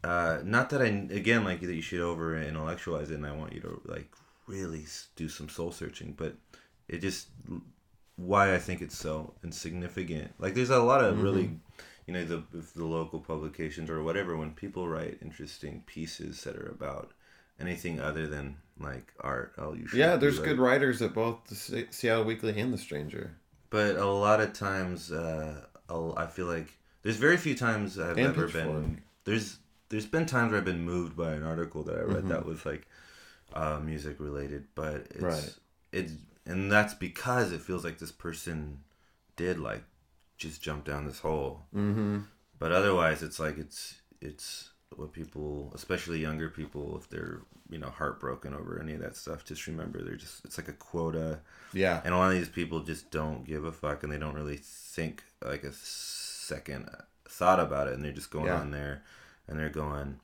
[0.03, 3.53] uh not that i again like that you should over intellectualize it and i want
[3.53, 4.11] you to like
[4.47, 6.35] really do some soul searching but
[6.87, 7.27] it just
[8.15, 10.33] why I think it's so insignificant.
[10.39, 11.51] Like there's a lot of really,
[12.07, 12.41] you know, the
[12.75, 17.11] the local publications or whatever when people write interesting pieces that are about
[17.59, 19.53] anything other than like art.
[19.57, 22.77] Oh, you should Yeah, there's like- good writers at both the Seattle Weekly and The
[22.77, 23.35] Stranger.
[23.69, 28.17] But a lot of times, uh, I'll- I feel like there's very few times I've
[28.17, 29.01] And ever been.
[29.25, 32.45] There's there's been times where I've been moved by an article that I read that
[32.45, 32.87] was like
[33.53, 35.55] uh, music related, but it's Right.
[35.91, 36.13] it's
[36.45, 38.83] and that's because it feels like this person
[39.35, 39.83] did like
[40.37, 41.63] just jump down this hole.
[41.75, 42.19] Mm-hmm.
[42.59, 47.89] But otherwise, it's like it's it's what people, especially younger people, if they're you know
[47.89, 51.39] heartbroken over any of that stuff, just remember they're just it's like a quota.
[51.73, 52.01] Yeah.
[52.03, 54.57] And a lot of these people just don't give a fuck and they don't really
[54.57, 56.89] think like a second
[57.27, 58.59] thought about it and they're just going Yeah.
[58.59, 59.03] on there
[59.47, 60.19] and they're going,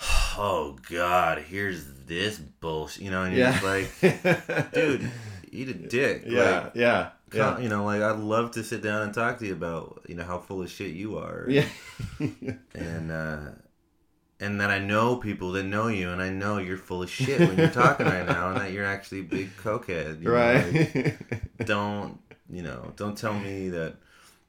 [0.36, 3.60] oh God, here's this bullshit, you know, and you're Yeah.
[3.60, 3.64] just
[4.02, 5.10] like, dude,
[5.52, 6.24] eat a dick.
[6.26, 6.60] yeah.
[6.60, 7.10] Like, yeah.
[7.32, 7.58] Yeah.
[7.60, 10.24] You know, like I'd love to sit down and talk to you about, you know,
[10.24, 11.46] how full of shit you are.
[11.48, 11.66] Yeah.
[12.74, 13.38] And, uh,
[14.40, 17.38] and that I know people that know you, and I know you're full of shit
[17.40, 20.22] when you're talking right now, and that you're actually a big cokehead.
[20.22, 21.38] you know, like, right.
[21.66, 23.96] don't you know don't tell me that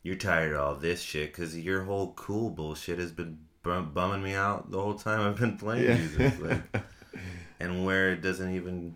[0.02, 4.24] you're tired of all this shit because your whole cool bullshit has been bum- bumming
[4.24, 5.96] me out the whole time i've been playing Yeah.
[5.96, 6.84] music like,
[7.60, 8.96] and where it doesn't even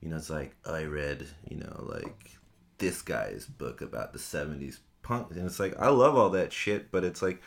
[0.00, 2.30] you know it's like i read you know like
[2.78, 6.90] this guy's book about the 70s punk and it's like i love all that shit
[6.90, 7.40] but it's like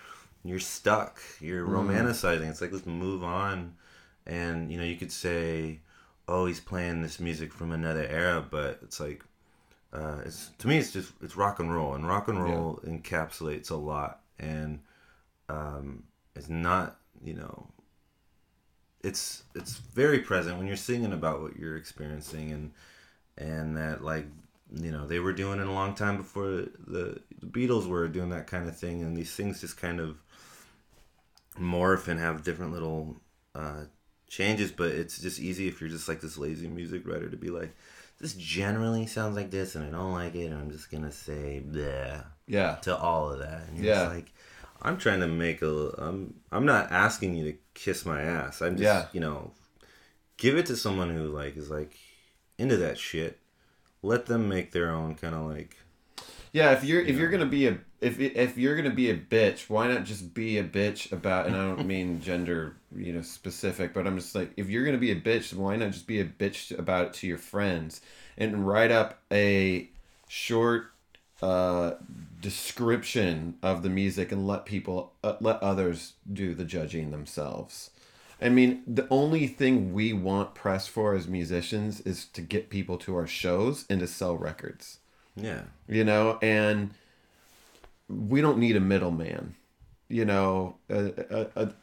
[0.43, 3.73] you're stuck you're romanticizing it's like let's move on
[4.25, 5.79] and you know you could say
[6.27, 9.23] oh he's playing this music from another era but it's like
[9.93, 13.71] uh, it's to me it's just it's rock and roll and rock and roll encapsulates
[13.71, 14.79] a lot and
[15.47, 16.03] um,
[16.35, 17.67] it's not you know
[19.03, 22.71] it's it's very present when you're singing about what you're experiencing and
[23.37, 24.25] and that like
[24.73, 26.47] you know they were doing it a long time before
[26.87, 30.17] the, the Beatles were doing that kind of thing and these things just kind of
[31.59, 33.15] morph and have different little
[33.53, 33.83] uh,
[34.27, 37.49] changes but it's just easy if you're just like this lazy music writer to be
[37.49, 37.73] like
[38.19, 41.61] this generally sounds like this and I don't like it and I'm just gonna say
[41.65, 42.75] bleh Yeah.
[42.83, 43.67] to all of that.
[43.67, 44.07] And you're Yeah.
[44.07, 44.31] like,
[44.85, 45.93] I'm trying to make a.
[45.97, 46.35] I'm.
[46.51, 48.61] I'm not asking you to kiss my ass.
[48.61, 49.07] I'm just, Yeah.
[49.11, 49.51] you know,
[50.37, 51.95] give it to someone who like is like
[52.57, 53.39] into that shit.
[54.01, 55.77] Let them make their own kind of like.
[56.53, 57.21] Yeah, if you're if Yeah.
[57.21, 60.57] you're gonna be a if if you're gonna be a bitch, why not just be
[60.59, 61.47] a bitch about?
[61.47, 64.97] And I don't mean gender, you know, specific, but I'm just like, if you're gonna
[64.99, 67.99] be a bitch, why not just be a bitch about it to your friends
[68.37, 69.89] and write up a
[70.29, 70.91] short
[71.41, 71.93] uh,
[72.41, 77.89] description of the music and let people uh, let others do the judging themselves.
[78.41, 82.97] I mean, the only thing we want press for as musicians is to get people
[82.99, 84.99] to our shows and to sell records
[85.35, 85.63] Yeah.
[85.87, 86.91] you know and
[88.09, 89.55] we don't need a middleman
[90.09, 91.73] you know a, a, a,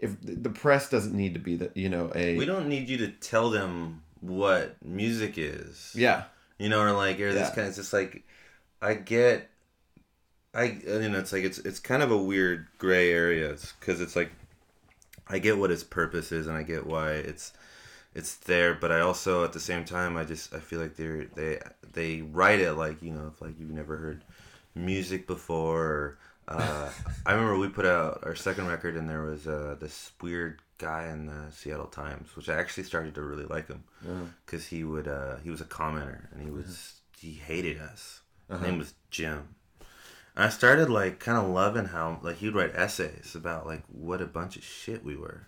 [0.00, 2.96] if the press doesn't need to be the you know a We don't need you
[2.98, 5.92] to tell them what music is.
[5.94, 6.24] yeah
[6.58, 7.54] You know, or like, or this Yeah.
[7.54, 8.24] kind of, it's just like,
[8.80, 9.50] I get,
[10.54, 14.16] I, you know, it's like, it's, it's kind of a weird gray area because it's
[14.16, 14.30] like,
[15.28, 17.52] I get what its purpose is and I get why it's,
[18.14, 21.24] it's there, but I also, at the same time, I just, I feel like they're,
[21.34, 21.60] they,
[21.92, 24.22] they write it like, you know, if like you've never heard
[24.74, 26.18] music before, or,
[26.48, 26.90] uh,
[27.26, 31.08] I remember we put out our second record and there was, uh, this weird guy
[31.08, 33.84] in the Seattle Times, which I actually started to really like him
[34.44, 38.20] because he would uh, he was a commenter and he was he hated us.
[38.50, 39.54] His name was Jim,
[40.36, 44.26] I started like kind of loving how like he'd write essays about like what a
[44.26, 45.46] bunch of shit we were.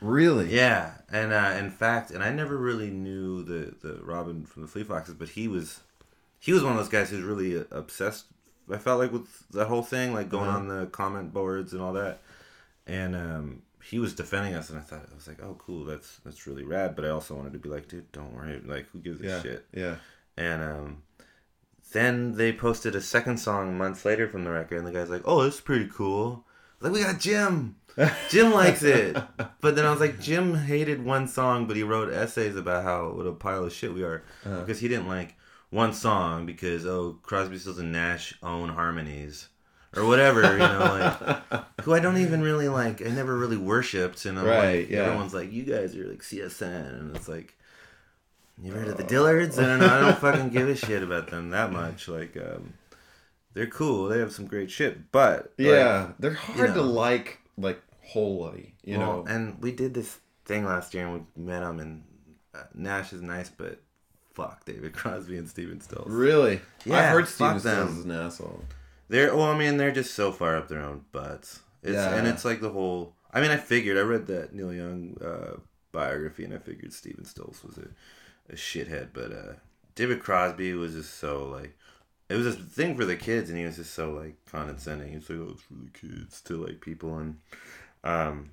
[0.00, 0.54] Really?
[0.54, 4.68] Yeah, and uh, in fact, and I never really knew the the Robin from the
[4.68, 5.80] Fleet Foxes, but he was
[6.38, 8.26] he was one of those guys who's really uh, obsessed.
[8.72, 10.58] I felt like with that whole thing, like going Uh-huh.
[10.58, 12.20] on the comment boards and all that,
[12.86, 16.20] and um, he was defending us, and I thought I was like, oh, cool, that's
[16.24, 16.94] that's really rad.
[16.94, 19.42] But I also wanted to be like, dude, don't worry, like who gives a Yeah.
[19.42, 19.66] shit?
[19.74, 19.96] Yeah.
[20.36, 21.02] And um,
[21.92, 25.22] then they posted a second song months later from the record, and the guy's like,
[25.24, 26.44] "Oh, this is pretty cool."
[26.80, 27.76] Like, we got Jim.
[28.30, 29.16] Jim likes it.
[29.60, 33.10] But then I was like, Jim hated one song, but he wrote essays about how
[33.10, 34.60] what a pile of shit we are Uh-huh.
[34.60, 35.34] because he didn't like
[35.70, 39.48] one song because oh Crosby, Stills and Nash own harmonies
[39.96, 40.78] or whatever, you know,
[41.50, 43.04] like who I don't even really like.
[43.04, 44.98] I never really worshipped, and I'm Right, like, yeah.
[45.04, 47.56] everyone's like, you guys are like CSN, and it's like.
[48.62, 49.58] You ever heard of the Dillards?
[49.62, 49.86] I don't know.
[49.86, 52.08] I don't fucking give a shit about them that much.
[52.08, 52.74] Like, um,
[53.54, 54.08] they're cool.
[54.08, 56.12] They have some great shit, but like, Yeah.
[56.18, 56.82] They're hard to know.
[56.82, 58.74] like, like wholly.
[58.84, 59.24] You well, know.
[59.28, 62.02] and we did this thing last year, and we met them, and
[62.54, 63.80] uh, Nash is nice, but
[64.34, 66.08] fuck David Crosby and Stephen Stills.
[66.10, 66.60] really?
[66.84, 67.60] Yeah, I've heard Stephen.
[67.60, 68.64] Stills is an asshole.
[69.08, 71.60] They're well, I mean, they're just so far up their own butts.
[71.82, 72.14] It's, Yeah.
[72.16, 73.14] and it's like the whole.
[73.32, 75.58] I mean, I figured I read that Neil Young uh,
[75.92, 77.88] biography, and I figured Stephen Stills was a,
[78.48, 79.52] a shithead, but uh,
[79.94, 81.76] David Crosby was just so like.
[82.30, 85.08] It was a thing for the kids, and he was just so like condescending.
[85.08, 87.38] He was like, "Oh, it's for the kids," to like people, and
[88.04, 88.50] um,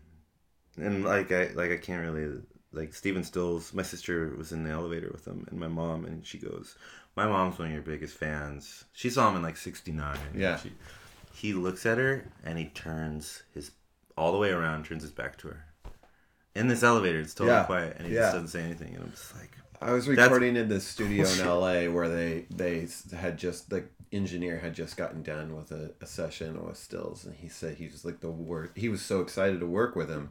[0.77, 2.41] and like I like I can't really
[2.71, 3.73] like Stephen Stills.
[3.73, 6.77] My sister was in the elevator with him, and my mom, and she goes,
[7.17, 10.17] "My mom's one of your biggest fans." She saw him in like '69.
[10.33, 10.57] Yeah.
[10.57, 10.71] She,
[11.33, 13.71] he looks at her and he turns his
[14.17, 15.65] all the way around, turns his back to her.
[16.55, 17.65] In this elevator, it's totally Yeah.
[17.65, 18.21] quiet, and he Yeah.
[18.21, 18.95] just doesn't say anything.
[18.95, 19.51] And I'm just like,
[19.85, 23.83] I was That's- recording in this studio in LA where they they had just the
[24.11, 27.87] engineer had just gotten done with a, a session with Stills and he said he
[27.87, 30.29] was like the worst he was so excited to work with him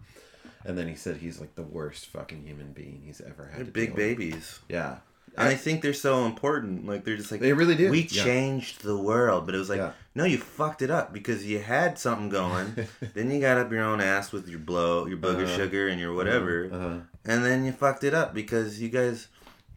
[0.65, 3.73] and then he said he's like the worst fucking human being he's ever had they're
[3.73, 4.19] big deal with.
[4.19, 4.59] babies.
[4.69, 4.97] yeah
[5.37, 6.87] And I think they're so important.
[6.87, 8.23] Like they're just like They really do, We yeah.
[8.25, 9.93] changed the world, but it was like, Yeah.
[10.15, 12.69] no, you fucked it up because you had something going.
[13.15, 15.57] then you got up your own ass with your blow, your booger Uh-huh.
[15.57, 16.99] sugar, and your whatever, uh-huh.
[17.31, 19.27] and then you fucked it up because you guys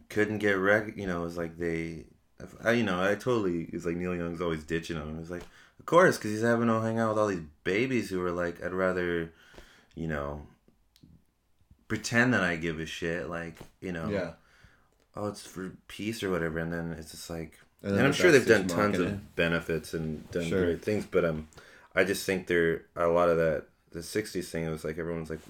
[0.08, 0.96] couldn't get rec.
[0.96, 2.04] You know, it was like they,
[2.62, 3.68] I, you know, I totally.
[3.72, 5.16] It's like Neil Young's always ditching him.
[5.16, 5.42] It was like,
[5.78, 8.62] of course, because he's having to hang out with all these babies who are like,
[8.64, 9.32] I'd rather,
[9.94, 10.42] you know.
[11.88, 14.32] Pretend that I give a shit, like you know yeah
[15.18, 18.30] oh, it's for peace or whatever, and then it's just like, And and, I'm sure
[18.30, 20.64] they've done just tons of benefits and done Sure.
[20.64, 21.48] great things, but um,
[21.94, 24.64] I just think there a lot of that the '60s thing.
[24.64, 25.40] It was like everyone's like,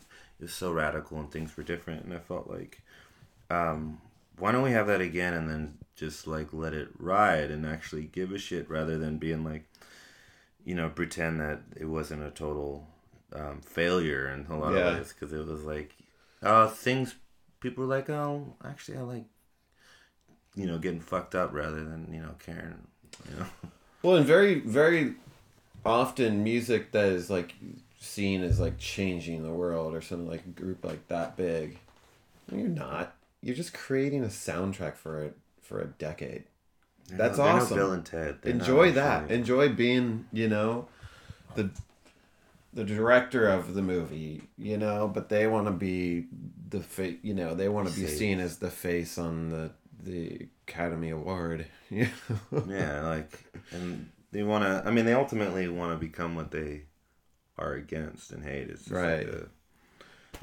[0.40, 2.80] it was so radical and things were different, and I felt like,
[3.50, 4.00] um,
[4.38, 8.04] why don't we have that again and then just like let it ride and actually
[8.04, 9.64] give a shit rather than being like,
[10.64, 12.86] you know, pretend that it wasn't a total
[13.34, 14.90] um, failure in a lot Yeah.
[14.90, 15.94] of ways because it was like,
[16.42, 17.14] uh, things
[17.60, 19.24] people were like, oh, actually, I like,
[20.54, 22.86] you know, getting fucked up rather than you know caring,
[23.30, 23.46] you know.
[24.02, 25.14] well and very very
[25.84, 27.54] often music that is like
[28.00, 31.78] seen as like changing the world or something like a group like that big
[32.52, 36.44] you're not you're just creating a soundtrack for it for a decade
[37.08, 37.76] They're That's no- awesome.
[37.76, 38.38] Bill and Ted.
[38.42, 40.88] They're enjoy that actually- enjoy being you know
[41.54, 41.70] the
[42.74, 46.26] the director of the movie you know but they want to be
[46.68, 49.70] the fa- you know they want to be seen as the face on the
[50.02, 52.08] the academy award yeah
[52.68, 54.82] yeah, like, and they want to.
[54.86, 56.82] I mean, they ultimately want to become what they
[57.56, 58.68] are against and hate.
[58.68, 59.26] It's Right.
[59.26, 59.46] Like a,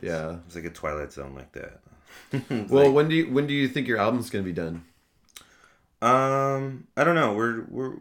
[0.01, 1.79] yeah it's like a Twilight Zone like that.
[2.49, 4.83] Well like- when do you when do you think your album's gonna be done
[6.01, 7.33] Um, I don't know.
[7.33, 7.93] We're we're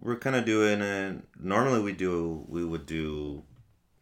[0.00, 1.22] we're kind of doing it.
[1.40, 3.42] Normally, we do we would do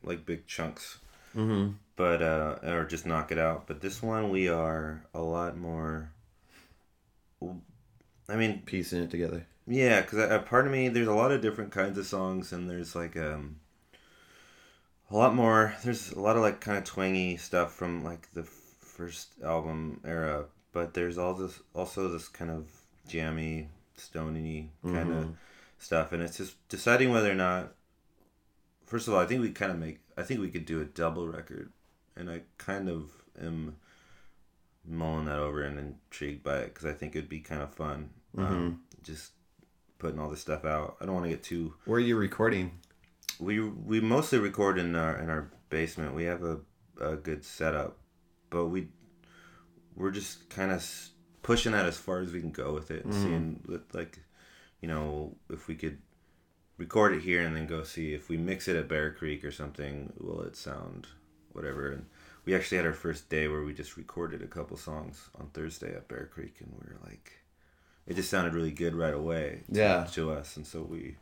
[0.02, 0.98] like big chunks,
[1.36, 3.66] mm-hmm but uh, or just knock it out.
[3.68, 6.10] But this one, we are a lot more.
[8.28, 11.40] I mean, piecing it together yeah, because a part of me, there's a lot of
[11.40, 13.56] different kinds of songs, and there's like um,
[15.10, 15.74] a lot more.
[15.84, 18.42] There's a lot of like kind of twangy stuff from like the
[18.94, 22.70] first album era, but there's all this also this kind of
[23.08, 25.34] jammy, stony kind of Mhm.
[25.78, 27.74] stuff, and it's just deciding whether or not.
[28.86, 29.98] First of all, I think we kind of make.
[30.16, 31.72] I think we could do a double record,
[32.16, 33.76] and I kind of am
[34.86, 38.10] mulling that over and intrigued by it because I think it'd be kind of fun.
[38.36, 39.32] Um, just
[39.98, 40.96] putting all this stuff out.
[41.00, 41.74] I don't want to get too.
[41.84, 42.78] where are you recording
[43.40, 46.14] We we mostly record in our in our basement.
[46.14, 46.60] We have a,
[47.00, 47.96] a good setup,
[48.54, 48.88] but we
[49.96, 50.82] we're just kind of
[51.42, 53.22] pushing that as far as we can go with it and mm-hmm.
[53.22, 54.20] seeing like
[54.80, 55.98] you know if we could
[56.78, 59.52] record it here and then go see if we mix it at Bear Creek or
[59.52, 60.12] something.
[60.18, 61.06] Will it sound
[61.52, 61.92] whatever?
[61.92, 62.06] And
[62.44, 65.94] we actually had our first day where we just recorded a couple songs on Thursday
[65.94, 67.32] at Bear Creek, and we were like,
[68.06, 69.62] it just sounded really good right away.
[69.72, 70.06] To, Yeah.
[70.12, 71.16] To us, and so we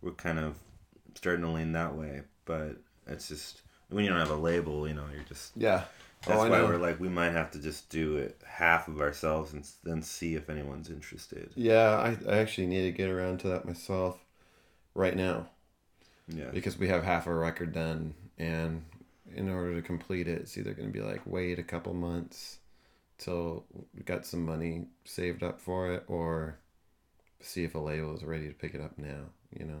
[0.00, 0.56] we're kind of
[1.14, 2.76] starting to lean that way, but
[3.06, 5.84] it's just when you don't have a label, you know, you're just Yeah.
[6.26, 6.66] That's oh, I why know.
[6.66, 10.34] we're like, we might have to just do it half of ourselves and then see
[10.34, 11.50] if anyone's interested.
[11.54, 14.18] Yeah, I, I actually need to get around to that myself
[14.94, 15.48] right now
[16.28, 16.50] Yeah.
[16.52, 18.84] because we have half a record done, and
[19.34, 22.58] in order to complete it, it's either going to be like wait a couple months
[23.18, 23.64] till
[23.94, 26.58] we got some money saved up for it, or
[27.40, 29.24] see if a label is ready to pick it up now.
[29.58, 29.80] You know,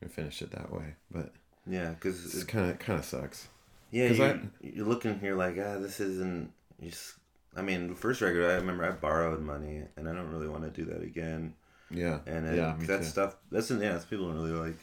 [0.00, 0.94] and finish it that way.
[1.10, 1.32] But
[1.66, 3.48] Yeah, because it's kind of kind of sucks.
[3.90, 6.52] Yeah, you're, I- you're looking here like, ah, this isn't.
[6.82, 7.14] Just,
[7.56, 10.62] I mean, the first record, I remember I borrowed money, and I don't really want
[10.64, 11.54] to do that again.
[11.90, 12.18] Yeah.
[12.26, 13.04] And it, yeah, that too.
[13.04, 14.78] stuff, that's yeah, that's people don't really like.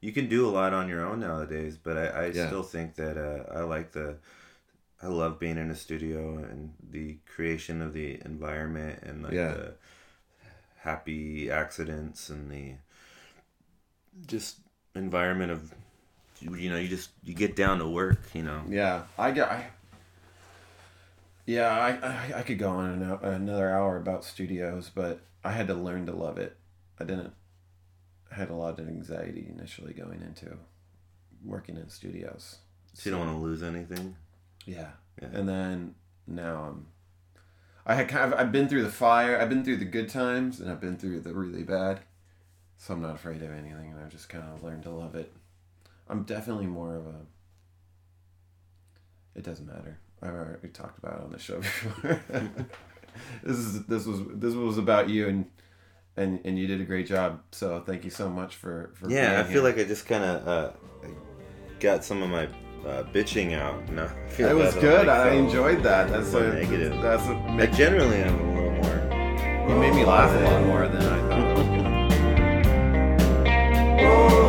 [0.00, 2.46] You can do a lot on your own nowadays, but I, I Yeah.
[2.48, 4.16] still think that uh, I like the.
[5.02, 9.52] I love being in a studio and the creation of the environment and like Yeah.
[9.52, 9.74] the
[10.78, 12.74] happy accidents and the
[14.26, 14.58] just
[14.94, 15.74] environment of
[16.44, 19.50] you know you just you get down to work you know Yeah, I get.
[19.50, 19.66] I,
[21.46, 25.66] yeah, I, I I could go on an, another hour about studios, but I had
[25.68, 26.56] to learn to love it.
[26.98, 27.32] I didn't.
[28.30, 30.56] I had a lot of anxiety initially going into
[31.44, 32.56] working in studios.
[32.94, 34.16] so you don't want to lose anything
[34.66, 34.90] Yeah.
[35.20, 35.28] Yeah.
[35.32, 35.94] And then
[36.26, 36.86] now I'm.
[37.86, 39.38] I had kind of I've been through the fire.
[39.38, 42.00] I've been through the good times, and I've been through the really bad.
[42.78, 45.32] So I'm not afraid of anything, and I've just kind of learned to love it.
[46.08, 47.14] I'm definitely more of a.
[49.34, 49.98] It doesn't matter.
[50.22, 52.20] I've already talked about it on the show before.
[53.42, 55.46] this is this was this was about you and
[56.16, 57.40] and and you did a great job.
[57.52, 59.62] So thank you so much for for yeah i feel here.
[59.62, 60.70] like i just kind of uh
[61.80, 62.46] got some of my
[62.88, 65.06] uh, bitching out no I feel it was good.
[65.06, 66.08] like, I so- enjoyed that.
[66.10, 67.00] That's so a, negative.
[67.02, 70.86] That's a I generally am a little more You made me laugh a lot more
[70.88, 71.94] than I thought I was gonna.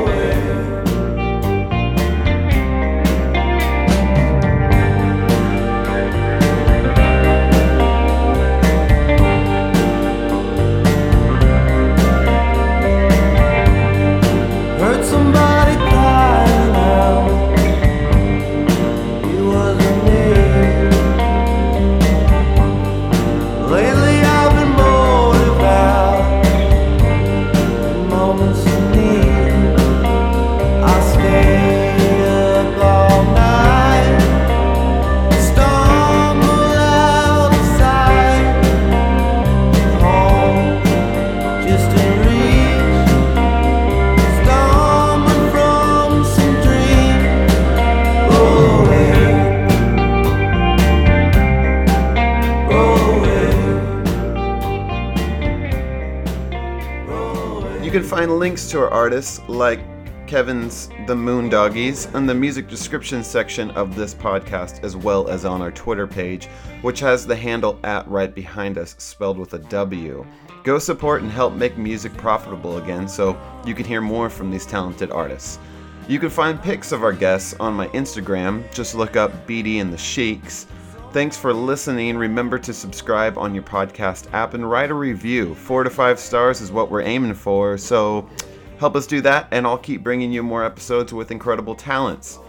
[58.72, 59.80] to our artists like
[60.28, 65.61] Kevin's The Moondoggies in the music description section of this podcast, as well as on
[65.61, 66.47] our Twitter page,
[66.82, 70.26] which has the handle at right behind us spelled with a W.
[70.63, 74.66] Go support and help make music profitable again so you can hear more from these
[74.66, 75.59] talented artists.
[76.07, 78.74] You can find pics of our guests on my Instagram.
[78.74, 80.66] Just look up BD and the Sheiks.
[81.11, 82.18] Thanks for listening.
[82.18, 85.55] Remember to subscribe on your podcast app and write a review.
[85.55, 87.78] Four to five stars is what we're aiming for.
[87.78, 88.29] So
[88.78, 92.39] help us do that, and I'll keep bringing you more episodes with incredible talents.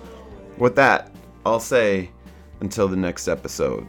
[0.59, 2.11] With that, I'll say
[2.61, 3.87] until the next episode.